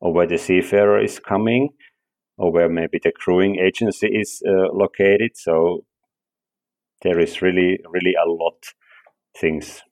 or 0.00 0.12
where 0.12 0.26
the 0.26 0.38
seafarer 0.38 1.02
is 1.02 1.18
coming, 1.18 1.70
or 2.38 2.52
where 2.52 2.68
maybe 2.68 2.98
the 3.02 3.12
crewing 3.12 3.58
agency 3.58 4.08
is 4.08 4.42
uh, 4.48 4.72
located. 4.72 5.32
So 5.34 5.84
there 7.02 7.20
is 7.20 7.42
really, 7.42 7.78
really 7.88 8.14
a 8.14 8.28
lot 8.28 8.56
things, 9.38 9.82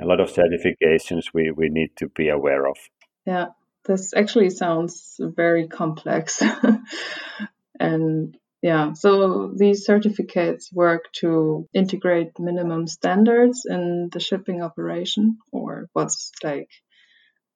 a 0.00 0.06
lot 0.06 0.20
of 0.20 0.32
certifications 0.32 1.26
we, 1.34 1.50
we 1.50 1.68
need 1.68 1.90
to 1.96 2.08
be 2.08 2.28
aware 2.28 2.66
of. 2.66 2.76
Yeah, 3.26 3.46
this 3.84 4.14
actually 4.14 4.50
sounds 4.50 5.16
very 5.18 5.68
complex. 5.68 6.42
and 7.80 8.36
yeah, 8.62 8.92
so 8.92 9.52
these 9.56 9.84
certificates 9.84 10.72
work 10.72 11.12
to 11.14 11.68
integrate 11.74 12.38
minimum 12.38 12.86
standards 12.86 13.66
in 13.68 14.08
the 14.12 14.20
shipping 14.20 14.62
operation, 14.62 15.38
or 15.50 15.88
what's 15.92 16.30
like 16.44 16.68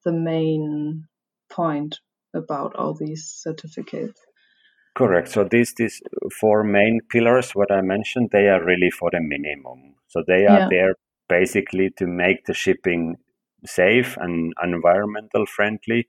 the 0.03 0.11
main 0.11 1.05
point 1.49 1.99
about 2.35 2.75
all 2.75 2.93
these 2.93 3.25
certificates? 3.25 4.19
Correct. 4.97 5.29
So 5.29 5.47
these 5.49 5.73
these 5.75 6.01
four 6.41 6.63
main 6.63 6.99
pillars, 7.09 7.51
what 7.51 7.71
I 7.71 7.81
mentioned, 7.81 8.29
they 8.31 8.47
are 8.47 8.63
really 8.63 8.89
for 8.89 9.09
the 9.11 9.21
minimum. 9.21 9.95
So 10.07 10.23
they 10.27 10.45
are 10.45 10.59
Yeah. 10.59 10.67
there 10.69 10.95
basically 11.29 11.89
to 11.97 12.07
make 12.07 12.45
the 12.45 12.53
shipping 12.53 13.17
safe 13.65 14.17
and 14.17 14.53
environmental 14.63 15.45
friendly, 15.45 16.07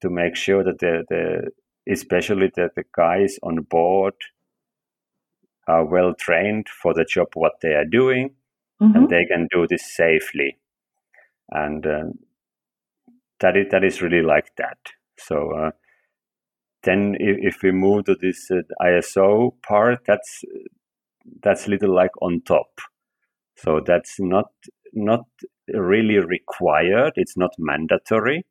to 0.00 0.10
make 0.10 0.36
sure 0.36 0.64
that 0.64 0.78
the, 0.78 1.04
the 1.08 1.50
especially 1.92 2.50
that 2.56 2.74
the 2.74 2.84
guys 2.94 3.38
on 3.42 3.62
board 3.62 4.14
are 5.68 5.84
well 5.84 6.14
trained 6.14 6.68
for 6.68 6.94
the 6.94 7.04
job 7.04 7.28
what 7.34 7.54
they 7.60 7.74
are 7.74 7.84
doing 7.84 8.34
Mhm. 8.80 8.94
and 8.94 9.08
they 9.08 9.24
can 9.24 9.48
do 9.50 9.66
this 9.66 9.94
safely. 9.94 10.58
And 11.50 11.86
um, 11.86 12.18
that 13.40 13.56
is 13.56 13.66
that 13.70 13.84
is 13.84 14.02
really 14.02 14.22
like 14.22 14.54
that. 14.56 14.78
So 15.18 15.52
uh, 15.52 15.70
then 16.82 17.16
if, 17.18 17.54
if, 17.54 17.62
we 17.62 17.72
move 17.72 18.04
to 18.04 18.14
this 18.14 18.50
uh, 18.50 18.62
ISO 18.82 19.52
part, 19.62 20.00
that's 20.06 20.44
that's 21.42 21.68
little 21.68 21.94
like 21.94 22.10
on 22.20 22.42
top. 22.42 22.80
So 23.56 23.80
that's 23.84 24.16
not 24.18 24.46
not 24.92 25.24
really 25.72 26.18
required. 26.18 27.12
It's 27.16 27.36
not 27.36 27.50
mandatory, 27.58 28.44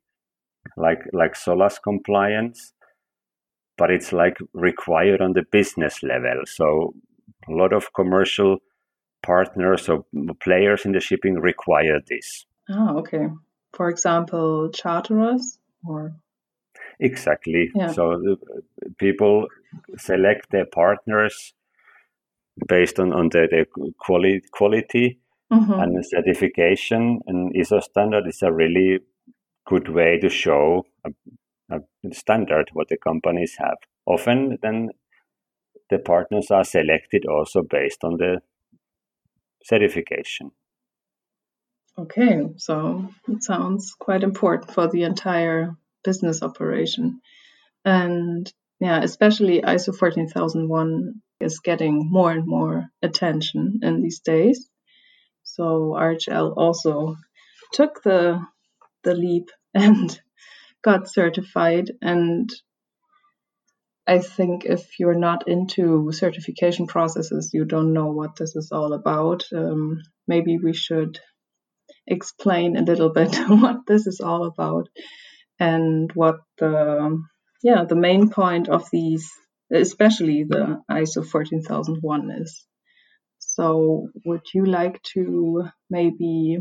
like 0.76 1.02
like 1.12 1.36
SOLAS 1.36 1.78
compliance, 1.78 2.72
but 3.78 3.90
it's 3.90 4.12
like 4.12 4.36
required 4.52 5.20
on 5.20 5.32
the 5.32 5.44
business 5.50 6.02
level. 6.02 6.42
So 6.46 6.94
a 7.48 7.52
lot 7.52 7.72
of 7.72 7.92
commercial 7.94 8.58
partners 9.22 9.88
or 9.88 10.04
players 10.40 10.84
in 10.84 10.92
the 10.92 11.00
shipping 11.00 11.34
require 11.34 12.00
this. 12.08 12.46
Oh, 12.70 12.98
okay. 12.98 13.28
For 13.72 13.88
example, 13.88 14.70
charterers 14.70 15.58
or 15.86 16.12
exactly. 16.98 17.70
Yeah. 17.74 17.92
So 17.92 18.12
uh, 18.12 18.36
people 18.98 19.46
select 19.98 20.50
their 20.50 20.66
partners 20.66 21.54
based 22.68 22.98
on 22.98 23.12
on 23.12 23.28
the, 23.30 23.48
the 23.50 23.92
quality 23.98 24.42
quality 24.52 25.18
mm-hmm. 25.52 25.72
and 25.72 25.96
the 25.96 26.02
certification. 26.02 27.20
And 27.26 27.54
ISO 27.54 27.82
standard 27.82 28.26
is 28.26 28.42
a 28.42 28.52
really 28.52 29.00
good 29.66 29.88
way 29.88 30.18
to 30.18 30.28
show 30.28 30.86
a, 31.04 31.10
a 31.70 31.80
standard 32.14 32.70
what 32.72 32.88
the 32.88 32.96
companies 32.96 33.56
have. 33.58 33.78
Often, 34.06 34.58
then 34.62 34.90
the 35.90 35.98
partners 35.98 36.50
are 36.50 36.64
selected 36.64 37.26
also 37.26 37.62
based 37.62 38.04
on 38.04 38.16
the 38.16 38.40
certification. 39.64 40.50
Okay, 41.98 42.42
so 42.56 43.08
it 43.26 43.42
sounds 43.42 43.94
quite 43.98 44.22
important 44.22 44.70
for 44.72 44.88
the 44.88 45.04
entire 45.04 45.76
business 46.04 46.42
operation. 46.42 47.20
And 47.84 48.52
yeah, 48.80 49.00
especially 49.02 49.62
ISO 49.62 49.96
14001 49.96 51.22
is 51.40 51.60
getting 51.60 52.10
more 52.10 52.30
and 52.30 52.46
more 52.46 52.86
attention 53.02 53.80
in 53.82 54.02
these 54.02 54.20
days. 54.20 54.68
So 55.42 55.94
RHL 55.96 56.54
also 56.56 57.16
took 57.72 58.02
the 58.02 58.40
the 59.04 59.14
leap 59.14 59.50
and 59.74 60.20
got 60.82 61.10
certified 61.10 61.90
and 62.00 62.50
I 64.06 64.20
think 64.20 64.64
if 64.64 65.00
you're 65.00 65.18
not 65.18 65.48
into 65.48 66.12
certification 66.12 66.86
processes, 66.86 67.50
you 67.52 67.64
don't 67.64 67.92
know 67.92 68.06
what 68.12 68.36
this 68.36 68.54
is 68.54 68.70
all 68.70 68.92
about. 68.92 69.42
Um, 69.52 70.00
maybe 70.28 70.58
we 70.58 70.72
should 70.74 71.18
explain 72.06 72.76
a 72.76 72.82
little 72.82 73.12
bit 73.12 73.36
what 73.48 73.78
this 73.86 74.06
is 74.06 74.20
all 74.20 74.46
about 74.46 74.88
and 75.58 76.10
what 76.14 76.36
the 76.58 77.20
yeah 77.62 77.84
the 77.84 77.96
main 77.96 78.30
point 78.30 78.68
of 78.68 78.84
these, 78.92 79.28
especially 79.72 80.44
the 80.48 80.82
ISO 80.90 81.24
14001 81.24 82.30
is. 82.30 82.66
So, 83.38 84.08
would 84.24 84.42
you 84.54 84.64
like 84.64 85.02
to 85.14 85.64
maybe 85.88 86.58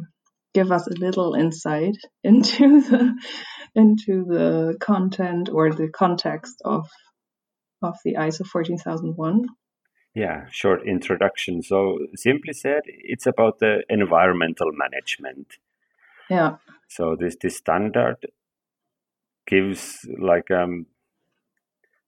give 0.54 0.72
us 0.72 0.88
a 0.88 0.94
little 0.94 1.36
insight 1.36 1.98
into 2.24 2.82
the 2.82 3.14
into 3.76 4.26
the 4.26 4.78
content 4.80 5.50
or 5.52 5.72
the 5.72 5.90
context 5.90 6.62
of 6.64 6.88
of 7.82 7.98
the 8.04 8.16
ISO 8.16 8.46
14001? 8.46 9.46
Yeah, 10.16 10.46
short 10.50 10.88
introduction. 10.88 11.62
So, 11.62 11.98
simply 12.16 12.54
said, 12.54 12.84
it's 12.86 13.28
about 13.28 13.60
the 13.60 13.84
environmental 13.90 14.72
management. 14.72 15.48
Yeah. 16.30 16.56
So, 16.88 17.18
this, 17.20 17.36
this 17.42 17.58
standard 17.58 18.26
gives 19.46 20.08
like 20.18 20.50
um, 20.52 20.86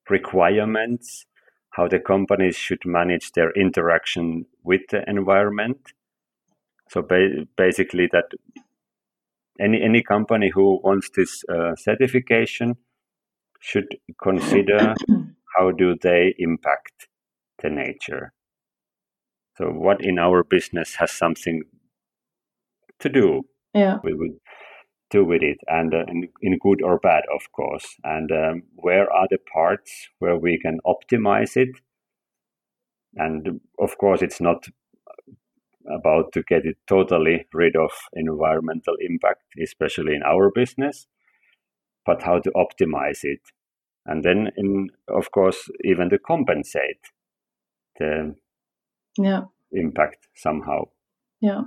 requirements 0.09 1.25
how 1.71 1.87
the 1.87 1.99
companies 1.99 2.55
should 2.55 2.83
manage 2.85 3.31
their 3.33 3.51
interaction 3.51 4.45
with 4.63 4.81
the 4.89 5.07
environment. 5.07 5.93
So, 6.89 7.01
ba- 7.01 7.45
basically, 7.55 8.09
that 8.11 8.31
any 9.59 9.81
any 9.81 10.01
company 10.01 10.49
who 10.53 10.79
wants 10.83 11.09
this 11.15 11.43
uh, 11.49 11.75
certification 11.75 12.77
should 13.59 13.87
consider 14.21 14.95
how 15.57 15.71
do 15.71 15.95
they 16.01 16.33
impact 16.39 17.07
the 17.61 17.69
nature? 17.69 18.33
So, 19.57 19.65
what 19.67 20.03
in 20.03 20.17
our 20.17 20.43
business 20.43 20.95
has 20.95 21.11
something 21.11 21.63
to 22.99 23.09
do 23.09 23.43
yeah. 23.73 23.97
with, 24.03 24.15
with 24.17 24.31
do 25.09 25.23
with 25.23 25.41
it, 25.41 25.57
and 25.67 25.93
uh, 25.93 26.03
in, 26.07 26.29
in, 26.41 26.57
good 26.61 26.81
or 26.81 26.99
bad, 26.99 27.23
of 27.33 27.51
course. 27.51 27.95
And 28.03 28.31
um, 28.31 28.63
where 28.75 29.11
are 29.11 29.27
the 29.29 29.37
parts 29.53 30.09
where 30.19 30.37
we 30.37 30.59
can 30.59 30.79
optimize 30.85 31.55
it? 31.55 31.69
And 33.15 33.61
of 33.79 33.97
course, 33.97 34.21
it's 34.21 34.41
not 34.41 34.65
about 35.89 36.33
to 36.33 36.43
get 36.43 36.65
it 36.65 36.77
totally 36.87 37.45
rid 37.53 37.75
of 37.75 37.91
environmental 38.13 38.95
impact, 38.99 39.43
especially 39.61 40.13
in 40.13 40.23
our 40.23 40.51
business, 40.53 41.07
but 42.05 42.23
how 42.23 42.39
to 42.39 42.51
optimize 42.51 43.19
it 43.23 43.39
and 44.07 44.23
then 44.23 44.49
in 44.57 44.89
of 45.09 45.31
course 45.31 45.69
even 45.83 46.09
to 46.09 46.17
compensate 46.17 47.11
the 47.99 48.33
yeah 49.17 49.41
impact 49.71 50.27
somehow 50.35 50.81
yeah 51.41 51.61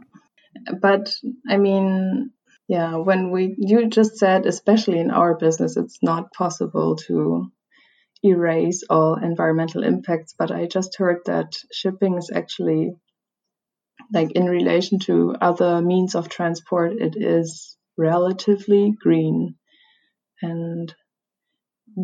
but 0.80 1.12
i 1.48 1.56
mean 1.56 2.30
yeah 2.70 2.96
when 2.96 3.30
we 3.30 3.54
you 3.58 3.88
just 3.88 4.16
said 4.16 4.46
especially 4.46 4.98
in 4.98 5.10
our 5.10 5.36
business 5.36 5.76
it's 5.76 5.98
not 6.02 6.32
possible 6.32 6.96
to 6.96 7.50
erase 8.22 8.82
all 8.88 9.14
environmental 9.14 9.82
impacts 9.82 10.34
but 10.38 10.50
i 10.50 10.66
just 10.66 10.96
heard 10.98 11.18
that 11.26 11.52
shipping 11.72 12.16
is 12.16 12.30
actually 12.34 12.92
like 14.12 14.32
in 14.32 14.46
relation 14.46 14.98
to 14.98 15.34
other 15.40 15.82
means 15.82 16.14
of 16.14 16.28
transport 16.28 16.92
it 16.92 17.14
is 17.16 17.76
relatively 17.96 18.92
green 19.02 19.54
and 20.42 20.94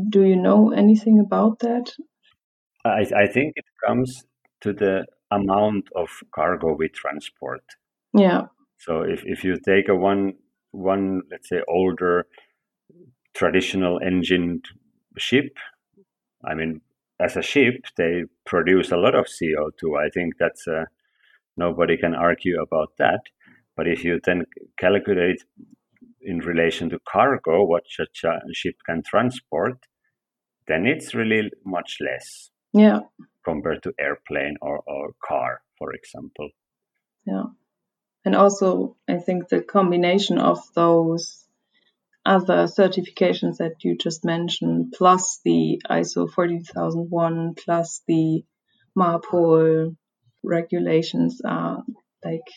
do 0.08 0.24
you 0.24 0.36
know 0.36 0.72
anything 0.72 1.20
about 1.20 1.60
that? 1.60 1.92
I, 2.84 3.06
I 3.16 3.26
think 3.26 3.54
it 3.56 3.64
comes 3.84 4.24
to 4.62 4.72
the 4.72 5.06
amount 5.30 5.88
of 5.94 6.08
cargo 6.34 6.74
we 6.74 6.88
transport. 6.88 7.62
Yeah. 8.14 8.42
So 8.78 9.02
if, 9.02 9.22
if 9.24 9.44
you 9.44 9.58
take 9.64 9.88
a 9.88 9.94
one 9.94 10.34
one 10.76 11.22
let's 11.30 11.48
say 11.48 11.60
older 11.68 12.26
traditional 13.34 14.00
engined 14.04 14.64
ship, 15.18 15.56
I 16.44 16.54
mean 16.54 16.80
as 17.18 17.36
a 17.36 17.42
ship 17.42 17.86
they 17.96 18.24
produce 18.44 18.92
a 18.92 18.96
lot 18.96 19.14
of 19.14 19.26
CO 19.26 19.70
two. 19.78 19.96
I 19.96 20.08
think 20.10 20.34
that's 20.38 20.68
uh, 20.68 20.84
nobody 21.56 21.96
can 21.96 22.14
argue 22.14 22.60
about 22.60 22.92
that. 22.98 23.20
But 23.76 23.86
if 23.86 24.04
you 24.04 24.20
then 24.24 24.46
calculate 24.78 25.44
in 26.22 26.38
relation 26.38 26.90
to 26.90 26.98
cargo, 27.08 27.64
what 27.64 27.84
such 27.88 28.24
a 28.24 28.40
ship 28.52 28.76
can 28.86 29.02
transport, 29.02 29.78
then 30.66 30.86
it's 30.86 31.14
really 31.14 31.50
much 31.64 31.98
less. 32.00 32.50
Yeah. 32.72 33.00
Compared 33.44 33.82
to 33.84 33.92
airplane 34.00 34.56
or, 34.60 34.82
or 34.86 35.12
car, 35.24 35.60
for 35.78 35.92
example. 35.92 36.50
Yeah. 37.24 37.44
And 38.26 38.34
also, 38.34 38.96
I 39.08 39.18
think 39.18 39.48
the 39.48 39.62
combination 39.62 40.38
of 40.38 40.58
those 40.74 41.46
other 42.24 42.64
certifications 42.64 43.58
that 43.58 43.84
you 43.84 43.96
just 43.96 44.24
mentioned, 44.24 44.94
plus 44.96 45.40
the 45.44 45.80
ISO 45.88 46.28
14001, 46.28 47.54
plus 47.54 48.02
the 48.08 48.44
MARPOL 48.98 49.96
regulations 50.42 51.40
are 51.44 51.84
like 52.24 52.48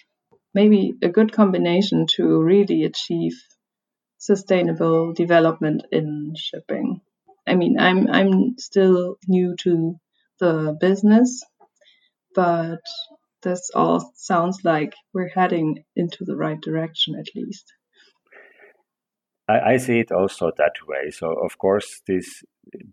maybe 0.55 0.95
a 1.03 1.09
good 1.09 1.31
combination 1.31 2.07
to 2.15 2.41
really 2.41 2.83
achieve 2.83 3.39
sustainable 4.17 5.13
development 5.13 5.85
in 5.91 6.33
shipping. 6.35 7.01
I 7.45 7.53
mean, 7.53 7.79
I'm 7.79 8.07
I'm 8.07 8.57
still 8.57 9.17
new 9.27 9.55
to 9.57 9.99
the 10.39 10.75
business, 10.81 11.43
but 12.33 12.81
this 13.43 13.69
all 13.73 14.11
sounds 14.15 14.59
like 14.63 14.93
we're 15.13 15.29
heading 15.29 15.83
into 15.95 16.25
the 16.25 16.35
right 16.35 16.59
direction 16.59 17.15
at 17.15 17.27
least. 17.35 17.73
I, 19.47 19.73
I 19.73 19.77
see 19.77 19.99
it 19.99 20.11
also 20.11 20.51
that 20.57 20.75
way. 20.87 21.11
So 21.11 21.33
of 21.33 21.57
course 21.57 22.01
these 22.05 22.43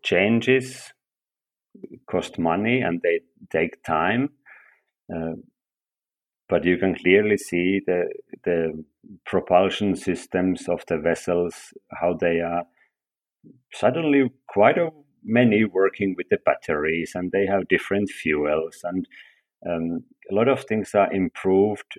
changes 0.02 0.92
cost 2.10 2.38
money 2.38 2.80
and 2.80 3.00
they 3.02 3.20
take 3.50 3.82
time. 3.82 4.30
Uh, 5.14 5.34
but 6.48 6.64
you 6.64 6.78
can 6.78 6.94
clearly 6.94 7.36
see 7.36 7.80
the 7.86 8.08
the 8.44 8.84
propulsion 9.24 9.94
systems 9.96 10.68
of 10.68 10.82
the 10.88 10.98
vessels 10.98 11.54
how 12.00 12.14
they 12.14 12.40
are 12.40 12.64
suddenly 13.72 14.30
quite 14.48 14.78
a 14.78 14.90
many 15.22 15.64
working 15.64 16.14
with 16.16 16.28
the 16.30 16.38
batteries 16.44 17.12
and 17.14 17.32
they 17.32 17.46
have 17.46 17.68
different 17.68 18.08
fuels 18.08 18.80
and 18.84 19.06
um, 19.68 20.04
a 20.30 20.34
lot 20.34 20.48
of 20.48 20.64
things 20.64 20.94
are 20.94 21.12
improved 21.12 21.98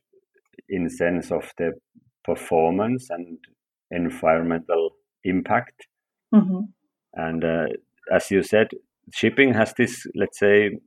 in 0.70 0.90
sense 0.90 1.32
of 1.32 1.52
the 1.58 1.74
performance 2.24 3.10
and 3.10 3.38
environmental 3.92 4.92
impact. 5.24 5.88
hmm 6.34 6.62
And 7.13 7.44
uh, 7.44 7.68
as 8.13 8.30
you 8.32 8.44
said, 8.44 8.68
shipping 9.13 9.54
has 9.54 9.74
this, 9.74 10.06
let's 10.16 10.40
say, 10.40 10.80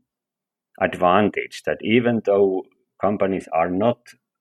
advantage 0.81 1.63
that 1.67 1.79
even 1.83 2.21
though 2.25 2.63
companies 3.01 3.49
are 3.53 3.71
not 3.71 3.99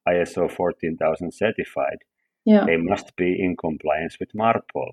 ISO 0.07 0.49
14000 0.51 1.31
certified, 1.33 1.99
Yeah. 2.45 2.65
they 2.65 2.77
must 2.77 3.15
be 3.15 3.35
in 3.45 3.55
compliance 3.57 4.17
with 4.19 4.29
MARPOL. 4.33 4.91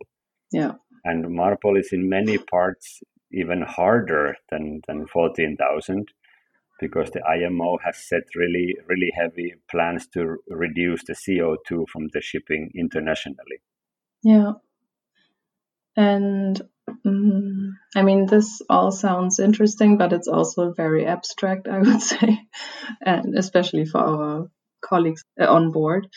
Yeah. 0.52 0.72
And 1.04 1.24
MARPOL 1.26 1.78
is 1.78 1.90
in 1.92 2.08
many 2.08 2.38
parts 2.38 3.02
even 3.32 3.62
harder 3.62 4.36
than, 4.50 4.80
than 4.86 5.06
14,000 5.06 6.08
because 6.80 7.10
the 7.10 7.24
IMO 7.24 7.78
has 7.84 7.96
set 7.96 8.22
really, 8.34 8.76
really 8.86 9.10
heavy 9.14 9.54
plans 9.70 10.06
to 10.08 10.36
reduce 10.48 11.04
the 11.04 11.14
CO2 11.14 11.88
from 11.88 12.08
the 12.12 12.20
shipping 12.20 12.70
internationally. 12.76 13.60
Yeah. 14.22 14.52
And 15.96 16.60
mm, 17.06 17.70
I 17.94 18.02
mean, 18.02 18.26
this 18.26 18.60
all 18.68 18.90
sounds 18.90 19.40
interesting, 19.40 19.96
but 19.96 20.12
it's 20.12 20.28
also 20.28 20.72
very 20.72 21.06
abstract, 21.06 21.68
I 21.68 21.78
would 21.78 22.02
say, 22.12 22.40
and 23.00 23.36
especially 23.36 23.86
for 23.86 24.00
our 24.00 24.50
colleagues 24.82 25.24
uh, 25.40 25.46
on 25.46 25.72
board. 25.72 26.08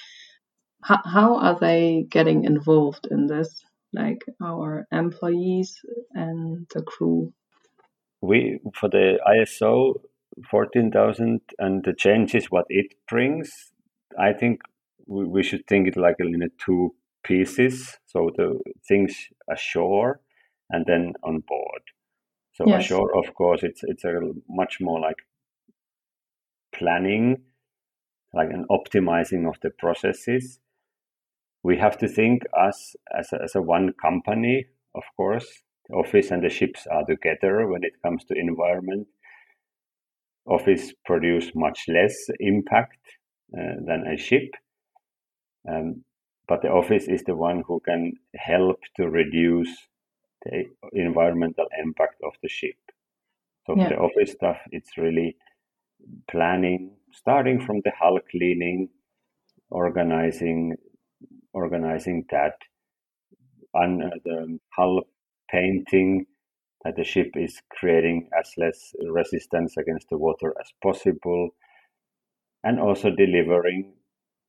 How, 0.84 1.02
how 1.06 1.36
are 1.38 1.58
they 1.60 2.06
getting 2.10 2.44
involved 2.44 3.08
in 3.10 3.28
this? 3.28 3.64
Like 3.92 4.22
our 4.44 4.86
employees 4.92 5.80
and 6.14 6.68
the 6.74 6.84
crew? 6.84 7.34
We, 8.22 8.60
for 8.76 8.90
the 8.90 9.20
ISO 9.28 9.96
14,000 10.50 11.42
and 11.60 11.84
the 11.84 11.94
changes, 11.94 12.46
what 12.52 12.66
it 12.70 12.88
brings, 13.08 13.72
I 14.18 14.34
think 14.34 14.62
we, 15.08 15.26
we 15.26 15.44
should 15.44 15.66
think 15.68 15.88
it 15.88 15.98
like 15.98 16.16
in 16.20 16.42
a 16.44 16.50
two 16.64 16.96
pieces. 17.24 17.98
So 18.08 18.30
the 18.36 18.60
things 18.88 19.28
ashore 19.50 20.22
and 20.70 20.86
then 20.86 21.14
on 21.24 21.44
board. 21.48 21.82
So 22.54 22.66
Yes. 22.66 22.86
ashore, 22.86 23.18
of 23.18 23.34
course, 23.36 23.64
it's 23.64 23.82
it's 23.84 24.04
a 24.04 24.20
much 24.50 24.80
more 24.82 25.00
like 25.00 25.18
planning, 26.74 27.38
like 28.34 28.50
an 28.52 28.66
optimizing 28.70 29.48
of 29.48 29.60
the 29.62 29.70
processes. 29.70 30.60
We 31.64 31.78
have 31.78 31.98
to 32.00 32.08
think 32.08 32.44
us 32.58 32.96
as 33.18 33.34
a, 33.34 33.42
as 33.44 33.56
a 33.56 33.62
one 33.62 33.94
company, 34.02 34.68
of 34.96 35.04
course. 35.18 35.64
The 35.90 35.96
office 35.96 36.32
and 36.32 36.44
the 36.44 36.50
ships 36.50 36.86
are 36.88 37.06
together 37.06 37.68
when 37.68 37.84
it 37.84 38.02
comes 38.04 38.24
to 38.26 38.36
environment. 38.36 39.08
Office 40.46 40.94
produce 41.06 41.52
much 41.56 41.86
less 41.88 42.16
impact 42.40 43.00
uh, 43.58 43.76
than 43.86 44.06
a 44.08 44.18
ship. 44.18 44.50
Um, 45.70 46.04
but 46.48 46.62
the 46.62 46.70
office 46.70 47.08
is 47.08 47.24
the 47.24 47.36
one 47.36 47.64
who 47.68 47.80
can 47.86 48.14
help 48.36 48.80
to 48.98 49.08
reduce 49.08 49.70
the 50.44 50.66
environmental 50.94 51.68
impact 51.84 52.16
of 52.24 52.34
the 52.42 52.50
ship. 52.50 52.78
So 53.68 53.76
for 53.76 53.82
Yeah. 53.82 53.90
the 53.90 53.98
office 53.98 54.32
stuff, 54.32 54.58
it's 54.72 54.98
really 54.98 55.38
planning, 56.32 56.98
starting 57.12 57.60
from 57.60 57.82
the 57.84 57.92
hull 57.92 58.20
cleaning, 58.32 58.90
organizing, 59.70 60.76
organizing 61.54 62.26
that, 62.32 62.56
and 63.74 64.04
uh, 64.04 64.10
the 64.24 64.60
hull 64.76 65.04
painting 65.52 66.26
that 66.84 66.96
the 66.96 67.04
ship 67.04 67.32
is 67.36 67.62
creating 67.70 68.30
as 68.40 68.52
less 68.58 68.94
resistance 69.10 69.76
against 69.78 70.08
the 70.10 70.18
water 70.18 70.54
as 70.60 70.72
possible, 70.82 71.50
and 72.64 72.80
also 72.80 73.10
delivering 73.10 73.94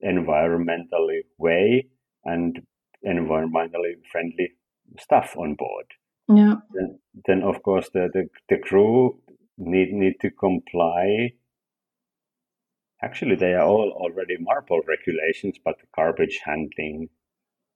environmentally 0.04 1.20
way 1.38 1.86
and 2.24 2.60
environmentally 3.06 3.94
friendly 4.10 4.50
stuff 4.98 5.34
on 5.36 5.54
board. 5.54 5.86
Yeah. 6.28 6.56
Then, 6.72 6.98
then 7.26 7.42
of 7.42 7.62
course 7.62 7.90
the, 7.92 8.08
the, 8.12 8.28
the 8.48 8.58
crew 8.58 9.20
need 9.58 9.92
need 9.92 10.14
to 10.20 10.30
comply. 10.30 11.32
Actually, 13.02 13.36
they 13.36 13.54
are 13.54 13.64
all 13.64 13.92
already 13.96 14.36
MARPOL 14.38 14.82
regulations, 14.86 15.56
but 15.64 15.78
the 15.78 15.86
garbage 15.96 16.40
handling, 16.44 17.08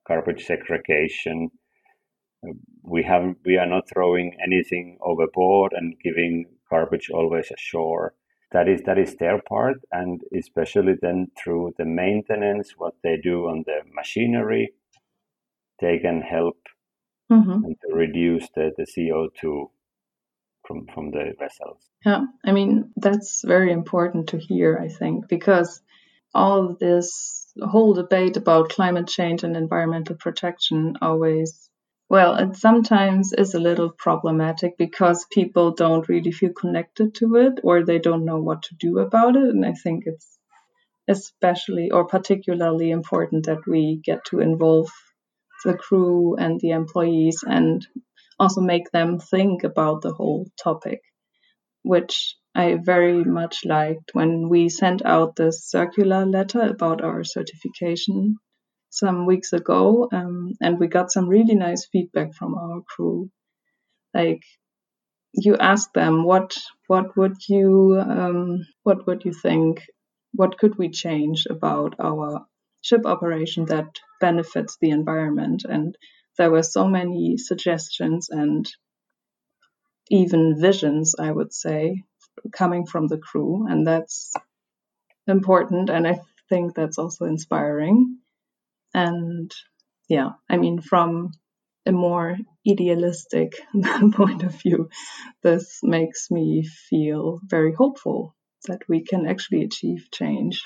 garbage 0.07 0.45
segregation. 0.45 1.51
We 2.83 3.03
have 3.05 3.35
we 3.45 3.57
are 3.57 3.67
not 3.67 3.89
throwing 3.89 4.37
anything 4.45 4.99
overboard 5.01 5.73
and 5.75 5.95
giving 6.03 6.47
garbage 6.71 7.11
always 7.11 7.51
ashore. 7.51 8.15
That 8.53 8.69
is 8.69 8.83
that 8.87 8.99
is 8.99 9.17
their 9.17 9.41
part, 9.43 9.79
and 9.91 10.21
especially 10.37 10.95
then 11.01 11.29
through 11.43 11.75
the 11.79 11.85
maintenance, 11.85 12.75
what 12.77 12.95
they 13.03 13.17
do 13.17 13.47
on 13.47 13.65
the 13.67 13.81
machinery, 13.93 14.75
they 15.81 15.99
can 15.99 16.21
help 16.21 16.57
hmm 17.29 17.65
and 17.65 17.77
to 17.81 17.95
reduce 17.95 18.49
the, 18.55 18.71
the 18.77 18.85
CO2 18.85 19.71
from, 20.67 20.87
from 20.95 21.11
the 21.11 21.33
vessels. 21.39 21.79
Yeah, 22.05 22.23
I 22.45 22.53
mean, 22.53 22.93
that's 22.97 23.43
very 23.45 23.73
important 23.73 24.29
to 24.29 24.39
hear, 24.39 24.79
I 24.79 24.89
think, 24.89 25.29
because 25.29 25.81
all 26.35 26.77
this 26.79 27.47
whole 27.63 27.95
debate 27.95 28.37
about 28.37 28.71
climate 28.71 29.09
change 29.09 29.45
and 29.45 29.57
environmental 29.57 30.17
protection 30.17 30.97
always, 31.01 31.64
well, 32.15 32.37
it 32.37 32.55
sometimes 32.55 33.33
is 33.33 33.55
a 33.55 33.59
little 33.59 33.91
problematic 33.91 34.79
because 34.79 35.27
people 35.33 35.73
don't 35.73 36.09
really 36.09 36.31
feel 36.31 36.53
connected 36.53 37.13
to 37.17 37.35
it 37.35 37.55
or 37.65 37.83
they 37.83 37.99
don't 37.99 38.25
know 38.25 38.41
what 38.41 38.63
to 38.63 38.77
do 38.79 39.01
about 39.01 39.35
it. 39.35 39.49
And 39.49 39.67
I 39.67 39.73
think 39.73 40.05
it's 40.07 40.39
especially 41.09 41.91
or 41.91 42.07
particularly 42.07 42.93
important 42.93 43.47
that 43.47 43.67
we 43.67 44.01
get 44.05 44.25
to 44.27 44.39
involve 44.39 44.91
the 45.65 45.75
crew 45.77 46.37
and 46.37 46.61
the 46.61 46.71
employees 46.71 47.43
and 47.45 47.85
also 48.39 48.61
make 48.61 48.93
them 48.93 49.19
think 49.19 49.65
about 49.65 50.03
the 50.03 50.13
whole 50.13 50.47
topic 50.63 51.01
which 51.83 52.37
I 52.55 52.77
very 52.77 53.25
much 53.25 53.65
liked 53.65 54.15
when 54.15 54.49
we 54.49 54.69
sent 54.69 55.05
out 55.05 55.35
this 55.35 55.69
circular 55.69 56.25
letter 56.25 56.63
about 56.63 57.03
our 57.03 57.25
certification 57.25 58.37
some 58.95 59.27
weeks 59.27 59.53
ago, 59.53 60.09
um, 60.13 60.55
and 60.61 60.79
we 60.81 60.89
got 60.89 61.13
some 61.13 61.29
really 61.29 61.57
nice 61.57 61.87
feedback 61.93 62.35
from 62.35 62.55
our 62.55 62.83
crew. 62.83 63.31
Like 64.15 64.43
you 65.35 65.57
asked 65.57 65.95
them, 65.95 66.25
what 66.25 66.57
what 66.89 67.17
would 67.17 67.37
you 67.49 67.97
um, 68.01 68.67
what 68.85 69.07
would 69.07 69.25
you 69.25 69.33
think? 69.33 69.83
What 70.35 70.59
could 70.59 70.79
we 70.79 70.91
change 70.91 71.47
about 71.51 71.95
our 72.01 72.47
ship 72.83 73.07
operation 73.07 73.67
that 73.67 73.89
benefits 74.21 74.79
the 74.81 74.91
environment? 74.91 75.65
And 75.69 75.97
there 76.39 76.51
were 76.51 76.63
so 76.65 76.89
many 76.89 77.37
suggestions 77.39 78.31
and 78.31 78.67
even 80.11 80.61
visions, 80.61 81.15
I 81.19 81.31
would 81.33 81.53
say, 81.53 82.03
coming 82.53 82.87
from 82.87 83.09
the 83.09 83.19
crew. 83.19 83.67
And 83.69 83.87
that's 83.87 84.33
important. 85.27 85.91
And 85.91 86.07
I 86.07 86.21
think 86.51 86.75
that's 86.75 86.99
also 86.99 87.27
inspiring. 87.27 88.14
And 88.95 89.51
yeah, 90.09 90.31
I 90.49 90.57
mean, 90.57 90.81
from 90.81 91.33
a 91.87 91.93
more 91.93 92.37
idealistic 92.69 93.53
point 94.13 94.43
of 94.43 94.55
view, 94.63 94.89
this 95.43 95.81
makes 95.83 96.31
me 96.31 96.65
feel 96.89 97.41
very 97.45 97.75
hopeful 97.75 98.35
that 98.67 98.81
we 98.89 99.05
can 99.05 99.27
actually 99.27 99.63
achieve 99.65 100.09
change. 100.13 100.63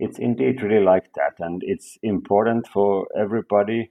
It's 0.00 0.18
indeed 0.18 0.62
really 0.62 0.84
like 0.84 1.12
that, 1.14 1.34
and 1.38 1.62
it's 1.64 1.98
important 2.02 2.66
for 2.66 3.06
everybody 3.16 3.90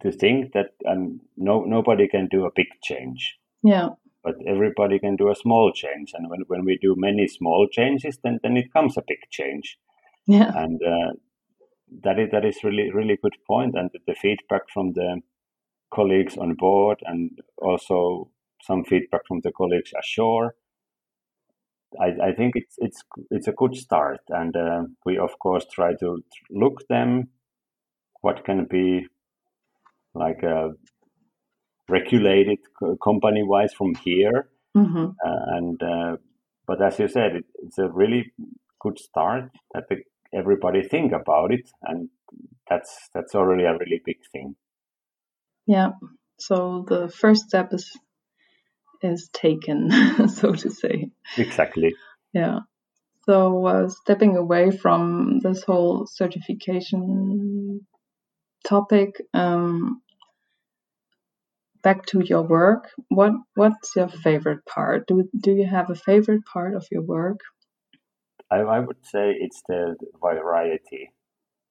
to 0.00 0.10
think 0.10 0.52
that 0.52 0.70
um, 0.88 1.20
no 1.36 1.64
nobody 1.64 2.08
can 2.08 2.28
do 2.30 2.46
a 2.46 2.50
big 2.54 2.68
change, 2.82 3.36
Yeah, 3.62 3.90
but 4.22 4.36
everybody 4.46 4.98
can 4.98 5.16
do 5.16 5.30
a 5.30 5.34
small 5.34 5.70
change. 5.72 6.12
And 6.14 6.30
when, 6.30 6.44
when 6.46 6.64
we 6.64 6.78
do 6.80 6.94
many 6.96 7.28
small 7.28 7.68
changes, 7.70 8.18
then 8.22 8.40
then 8.42 8.56
it 8.56 8.72
comes 8.72 8.96
a 8.96 9.02
big 9.06 9.20
change. 9.30 9.76
yeah, 10.26 10.50
And 10.54 10.80
uh, 10.82 11.12
that 12.02 12.18
is 12.18 12.30
that 12.32 12.44
is 12.44 12.64
really 12.64 12.90
really 12.92 13.18
good. 13.22 13.34
And 13.48 13.90
the 14.06 14.14
feedback 14.14 14.62
from 14.72 14.92
the 14.92 15.20
colleagues 15.92 16.36
on 16.36 16.54
board, 16.54 16.98
and 17.04 17.30
also 17.58 18.30
some 18.62 18.84
feedback 18.84 19.26
from 19.28 19.40
the 19.42 19.52
colleagues 19.52 19.92
ashore. 19.98 20.54
I, 22.00 22.28
I 22.28 22.32
think 22.32 22.54
it's 22.56 22.74
it's 22.78 23.02
it's 23.30 23.46
a 23.46 23.52
good 23.52 23.76
start, 23.76 24.20
and 24.28 24.56
uh, 24.56 24.82
we 25.06 25.18
of 25.18 25.38
course 25.38 25.66
try 25.72 25.94
to 26.00 26.24
look 26.50 26.86
them 26.88 27.28
what 28.20 28.44
can 28.44 28.66
be 28.68 29.06
like 30.14 30.42
uh, 30.42 30.70
regulated 31.88 32.58
company 33.02 33.42
wise 33.42 33.72
from 33.74 33.94
here, 33.94 34.48
hmm 34.74 35.10
uh, 35.24 35.56
and 35.56 35.82
uh, 35.82 36.16
but 36.66 36.82
as 36.82 36.98
you 36.98 37.08
said, 37.08 37.36
it, 37.36 37.44
it's 37.62 37.78
a 37.78 37.88
really 37.88 38.32
good 38.80 38.98
start 38.98 39.50
that 39.72 39.84
the, 39.88 39.96
everybody 40.34 40.82
think 40.82 41.12
about 41.12 41.52
it, 41.52 41.70
and 41.82 42.08
that's 42.68 43.08
that's 43.14 43.34
already 43.34 43.64
a 43.64 43.72
really 43.72 44.00
big 44.04 44.18
thing. 44.32 44.56
yeah. 45.66 45.90
So 46.38 46.84
the 46.88 47.08
first 47.08 47.48
step 47.48 47.72
is 47.72 47.96
is 49.02 49.28
taken, 49.32 49.90
so 50.28 50.52
to 50.52 50.70
say. 50.70 51.10
Exactly. 51.36 51.94
Yeah. 52.32 52.60
So 53.26 53.66
uh, 53.66 53.88
stepping 53.88 54.36
away 54.36 54.70
from 54.70 55.40
this 55.40 55.62
whole 55.62 56.06
certification 56.06 57.86
topic, 58.66 59.20
um, 59.32 60.02
back 61.82 62.06
to 62.06 62.22
your 62.24 62.42
work. 62.42 62.90
What 63.08 63.32
what's 63.54 63.94
your 63.96 64.08
favorite 64.08 64.64
part? 64.66 65.06
Do 65.06 65.28
do 65.40 65.52
you 65.52 65.66
have 65.66 65.90
a 65.90 65.94
favorite 65.94 66.44
part 66.52 66.74
of 66.74 66.86
your 66.90 67.02
work? 67.02 67.40
I, 68.54 68.76
I 68.76 68.78
would 68.80 69.04
say 69.04 69.34
it's 69.38 69.62
the 69.68 69.96
variety. 70.20 71.10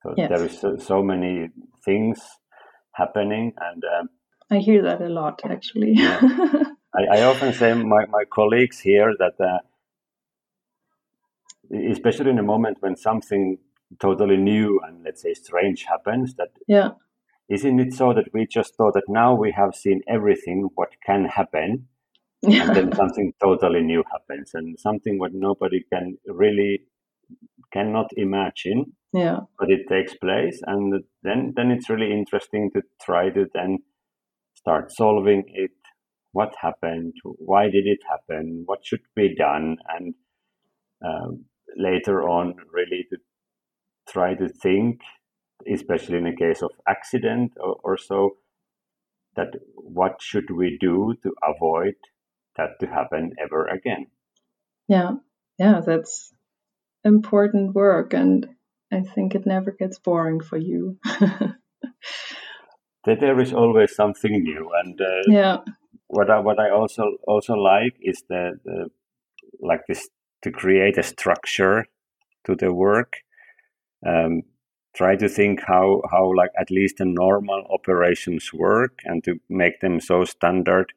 So 0.02 0.14
Yes. 0.18 0.30
there 0.30 0.46
is 0.46 0.60
so, 0.60 0.78
so 0.78 1.02
many 1.02 1.50
things 1.86 2.20
happening, 2.94 3.54
and 3.58 3.84
um, 3.86 4.10
I 4.52 4.58
hear 4.58 4.84
that 4.84 5.02
a 5.02 5.08
lot, 5.08 5.42
actually. 5.46 5.96
I, 7.00 7.04
I 7.18 7.22
often 7.24 7.54
say 7.54 7.74
my, 7.74 8.06
my 8.08 8.24
colleagues 8.30 8.80
here 8.80 9.14
that 9.18 9.36
uh, 9.40 9.60
especially 11.92 12.30
in 12.32 12.40
a 12.40 12.44
moment 12.44 12.78
when 12.82 12.96
something 12.96 13.58
totally 14.00 14.38
new 14.38 14.80
and 14.86 15.04
let's 15.04 15.22
say 15.22 15.34
strange 15.34 15.84
happens 15.84 16.36
that 16.36 16.50
yeah, 16.68 16.90
isn't 17.50 17.80
it 17.80 17.94
so 17.94 18.14
that 18.14 18.28
we 18.34 18.46
just 18.46 18.76
thought 18.76 18.94
that 18.94 19.08
now 19.08 19.34
we 19.34 19.52
have 19.52 19.74
seen 19.76 20.02
everything 20.08 20.70
what 20.76 20.90
can 21.06 21.26
happen 21.26 21.88
and 22.44 22.76
then 22.76 22.96
something 22.96 23.34
totally 23.42 23.82
new 23.82 24.04
happens 24.12 24.52
and 24.54 24.78
something 24.80 25.18
what 25.20 25.32
nobody 25.34 25.84
can 25.92 26.18
really 26.28 26.82
cannot 27.72 28.08
imagine. 28.16 28.86
Yeah, 29.14 29.42
but 29.60 29.70
it 29.70 29.82
takes 29.90 30.16
place 30.16 30.60
and 30.66 31.04
then 31.22 31.54
then 31.56 31.72
it's 31.72 31.90
really 31.90 32.12
interesting 32.12 32.72
to 32.76 32.82
try 33.02 33.30
to 33.30 33.46
then 33.54 33.80
start 34.56 34.92
solving 34.92 35.44
it. 35.48 35.72
What 36.32 36.54
happened? 36.60 37.14
Why 37.24 37.66
did 37.66 37.86
it 37.86 38.00
happen? 38.10 38.64
What 38.66 38.80
should 38.84 39.02
be 39.16 39.36
done? 39.36 39.78
And 39.88 40.16
um, 41.06 41.46
later 41.78 42.28
on 42.28 42.56
really 42.72 43.06
to 43.12 43.18
try 44.10 44.34
to 44.34 44.50
think 44.50 45.02
especially 45.72 46.18
in 46.18 46.28
a 46.28 46.36
case 46.36 46.62
of 46.62 46.72
accident 46.88 47.54
or, 47.58 47.78
or 47.84 47.98
so 47.98 48.38
that 49.36 49.50
what 49.76 50.22
should 50.22 50.50
we 50.52 50.78
do 50.80 51.16
to 51.24 51.34
avoid 51.44 51.96
that 52.58 52.80
to 52.80 52.88
happen 52.88 53.34
ever 53.40 53.66
again 53.66 54.08
yeah, 54.88 55.12
yeah. 55.58 55.82
That's 55.86 56.34
important 57.04 57.76
work, 57.76 58.14
and 58.14 58.48
I 58.92 59.02
think 59.02 59.36
it 59.36 59.46
never 59.46 59.72
gets 59.72 60.00
boring 60.00 60.42
for 60.42 60.58
you. 60.58 60.98
that 63.06 63.20
there 63.20 63.40
is 63.40 63.54
always 63.54 63.96
something 63.96 64.44
new 64.44 64.70
and 64.84 65.00
uh, 65.00 65.24
yeah, 65.28 65.58
what 66.08 66.30
I 66.30 66.40
what 66.40 66.60
I 66.60 66.70
also 66.70 67.18
also 67.28 67.54
like 67.54 67.96
is 68.02 68.24
that 68.30 68.60
the 68.66 68.90
like 69.62 69.82
this 69.88 70.10
to 70.44 70.52
create 70.52 70.98
a 70.98 71.04
structure 71.04 71.86
to 72.46 72.56
the 72.56 72.74
work. 72.74 73.18
Um, 74.06 74.42
try 74.96 75.16
to 75.16 75.30
think 75.30 75.62
how 75.66 76.02
how 76.12 76.34
like 76.36 76.52
at 76.60 76.70
least 76.70 76.98
the 76.98 77.06
normal 77.06 77.66
operations 77.72 78.52
work 78.54 79.00
and 79.06 79.24
to 79.24 79.40
make 79.50 79.80
them 79.80 80.02
so 80.02 80.26
standard 80.26 80.92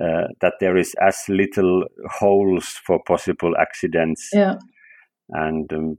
uh, 0.00 0.28
that 0.40 0.54
there 0.60 0.76
is 0.76 0.94
as 1.00 1.22
little 1.28 1.84
holes 2.18 2.78
for 2.86 3.00
possible 3.06 3.54
accidents. 3.58 4.28
Yeah, 4.32 4.56
and 5.30 5.72
um, 5.72 5.98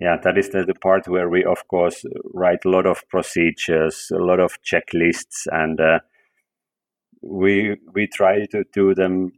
yeah 0.00 0.16
that 0.22 0.38
is 0.38 0.50
the, 0.50 0.64
the 0.64 0.74
part 0.74 1.06
where 1.08 1.28
we 1.28 1.44
of 1.44 1.66
course 1.68 2.04
write 2.34 2.64
a 2.64 2.68
lot 2.68 2.86
of 2.86 3.02
procedures 3.08 4.10
a 4.12 4.22
lot 4.22 4.40
of 4.40 4.58
checklists 4.62 5.46
and 5.50 5.80
uh, 5.80 5.98
we 7.22 7.76
we 7.94 8.06
try 8.06 8.46
to 8.46 8.64
do 8.72 8.94
them 8.94 9.32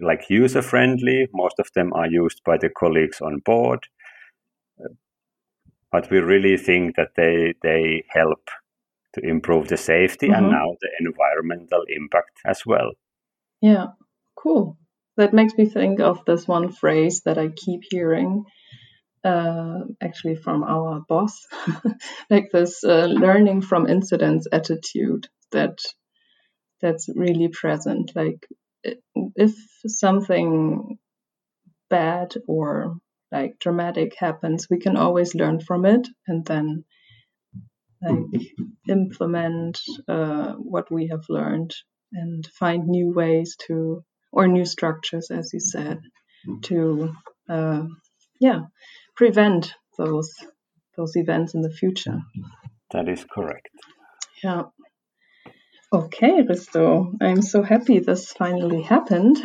like 0.00 0.28
user 0.28 0.62
friendly 0.62 1.26
most 1.32 1.58
of 1.58 1.68
them 1.74 1.92
are 1.92 2.08
used 2.08 2.42
by 2.44 2.56
the 2.56 2.68
colleagues 2.68 3.20
on 3.20 3.38
board. 3.44 3.80
But 5.90 6.10
we 6.10 6.18
really 6.18 6.56
think 6.58 6.96
that 6.96 7.10
they 7.16 7.54
they 7.62 8.04
help 8.10 8.48
to 9.16 9.28
improve 9.28 9.68
the 9.68 9.76
safety 9.76 10.28
and 10.28 10.46
Mhm. 10.46 10.50
now 10.58 10.68
the 10.80 10.90
environmental 11.00 11.82
impact 12.00 12.40
as 12.46 12.62
well 12.66 12.92
yeah. 13.60 13.86
Cool. 14.36 14.76
That 15.16 15.32
makes 15.32 15.54
me 15.54 15.66
think 15.66 16.00
of 16.00 16.24
this 16.26 16.46
one 16.46 16.70
phrase 16.72 17.22
that 17.24 17.38
I 17.38 17.48
keep 17.48 17.80
hearing, 17.90 18.44
uh, 19.24 19.80
actually 20.00 20.36
from 20.36 20.62
our 20.62 21.00
boss, 21.08 21.34
like 22.30 22.50
this 22.52 22.84
uh, 22.84 23.06
learning 23.06 23.62
from 23.62 23.88
incidents 23.88 24.46
attitude 24.52 25.26
that 25.52 25.78
that's 26.82 27.08
really 27.14 27.48
present. 27.48 28.12
Like 28.14 28.46
if 29.34 29.54
something 29.86 30.98
bad 31.88 32.34
or 32.46 32.98
like 33.32 33.58
dramatic 33.58 34.14
happens, 34.18 34.68
we 34.70 34.78
can 34.78 34.96
always 34.96 35.34
learn 35.34 35.60
from 35.60 35.86
it 35.86 36.06
and 36.28 36.44
then 36.44 36.84
like 38.02 38.42
implement 38.88 39.80
uh, 40.08 40.52
what 40.52 40.90
we 40.90 41.08
have 41.08 41.24
learned 41.28 41.74
and 42.12 42.46
find 42.58 42.86
new 42.86 43.12
ways 43.12 43.56
to 43.66 44.04
or 44.32 44.46
new 44.46 44.64
structures, 44.64 45.30
as 45.30 45.52
you 45.52 45.60
said, 45.60 46.00
to 46.62 47.14
uh, 47.48 47.84
yeah 48.40 48.60
prevent 49.16 49.74
those 49.98 50.32
those 50.96 51.16
events 51.16 51.54
in 51.54 51.62
the 51.62 51.70
future. 51.70 52.20
that 52.90 53.08
is 53.08 53.24
correct 53.24 53.68
Yeah. 54.42 54.62
Okay, 55.92 56.42
Risto, 56.42 57.14
I'm 57.22 57.42
so 57.42 57.62
happy 57.62 58.00
this 58.00 58.32
finally 58.32 58.82
happened. 58.82 59.36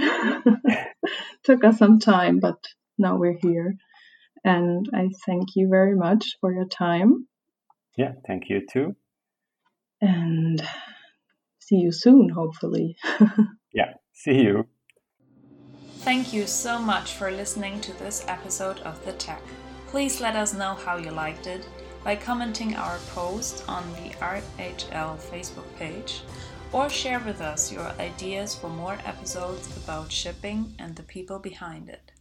Took 1.44 1.64
us 1.64 1.78
some 1.78 2.00
time, 2.00 2.40
but 2.40 2.58
now 2.98 3.16
we're 3.16 3.38
here. 3.42 3.76
And 4.44 4.88
I 4.94 5.10
thank 5.26 5.56
you 5.56 5.70
very 5.70 5.96
much 5.96 6.38
for 6.42 6.52
your 6.52 6.66
time 6.66 7.28
yeah 7.98 8.14
thank 8.28 8.50
you 8.50 8.62
too 8.72 8.96
and 10.02 10.62
see 11.60 11.76
you 11.76 11.92
soon, 11.92 12.30
hopefully. 12.30 12.96
yeah 13.74 13.94
see 14.14 14.42
you 14.42 14.66
Thank 16.04 16.34
you 16.34 16.48
so 16.48 16.80
much 16.80 17.14
for 17.14 17.30
listening 17.30 17.80
to 17.82 17.94
this 18.00 18.26
episode 18.28 18.80
of 18.80 19.06
The 19.06 19.14
Tech. 19.14 19.44
Please 19.86 20.20
let 20.20 20.36
us 20.36 20.52
know 20.52 20.74
how 20.74 20.98
you 20.98 21.12
liked 21.12 21.46
it 21.46 21.68
by 22.04 22.16
commenting 22.16 22.76
our 22.76 22.98
post 23.14 23.64
on 23.68 23.84
the 23.94 24.10
RHL 24.16 25.20
Facebook 25.20 25.76
page 25.76 26.24
or 26.72 26.90
share 26.90 27.20
with 27.20 27.40
us 27.40 27.72
your 27.72 27.88
ideas 28.00 28.56
for 28.56 28.70
more 28.70 28.98
episodes 29.06 29.68
about 29.78 30.12
shipping 30.12 30.74
and 30.80 30.96
the 30.96 31.04
people 31.04 31.38
behind 31.38 31.88
it. 31.88 32.12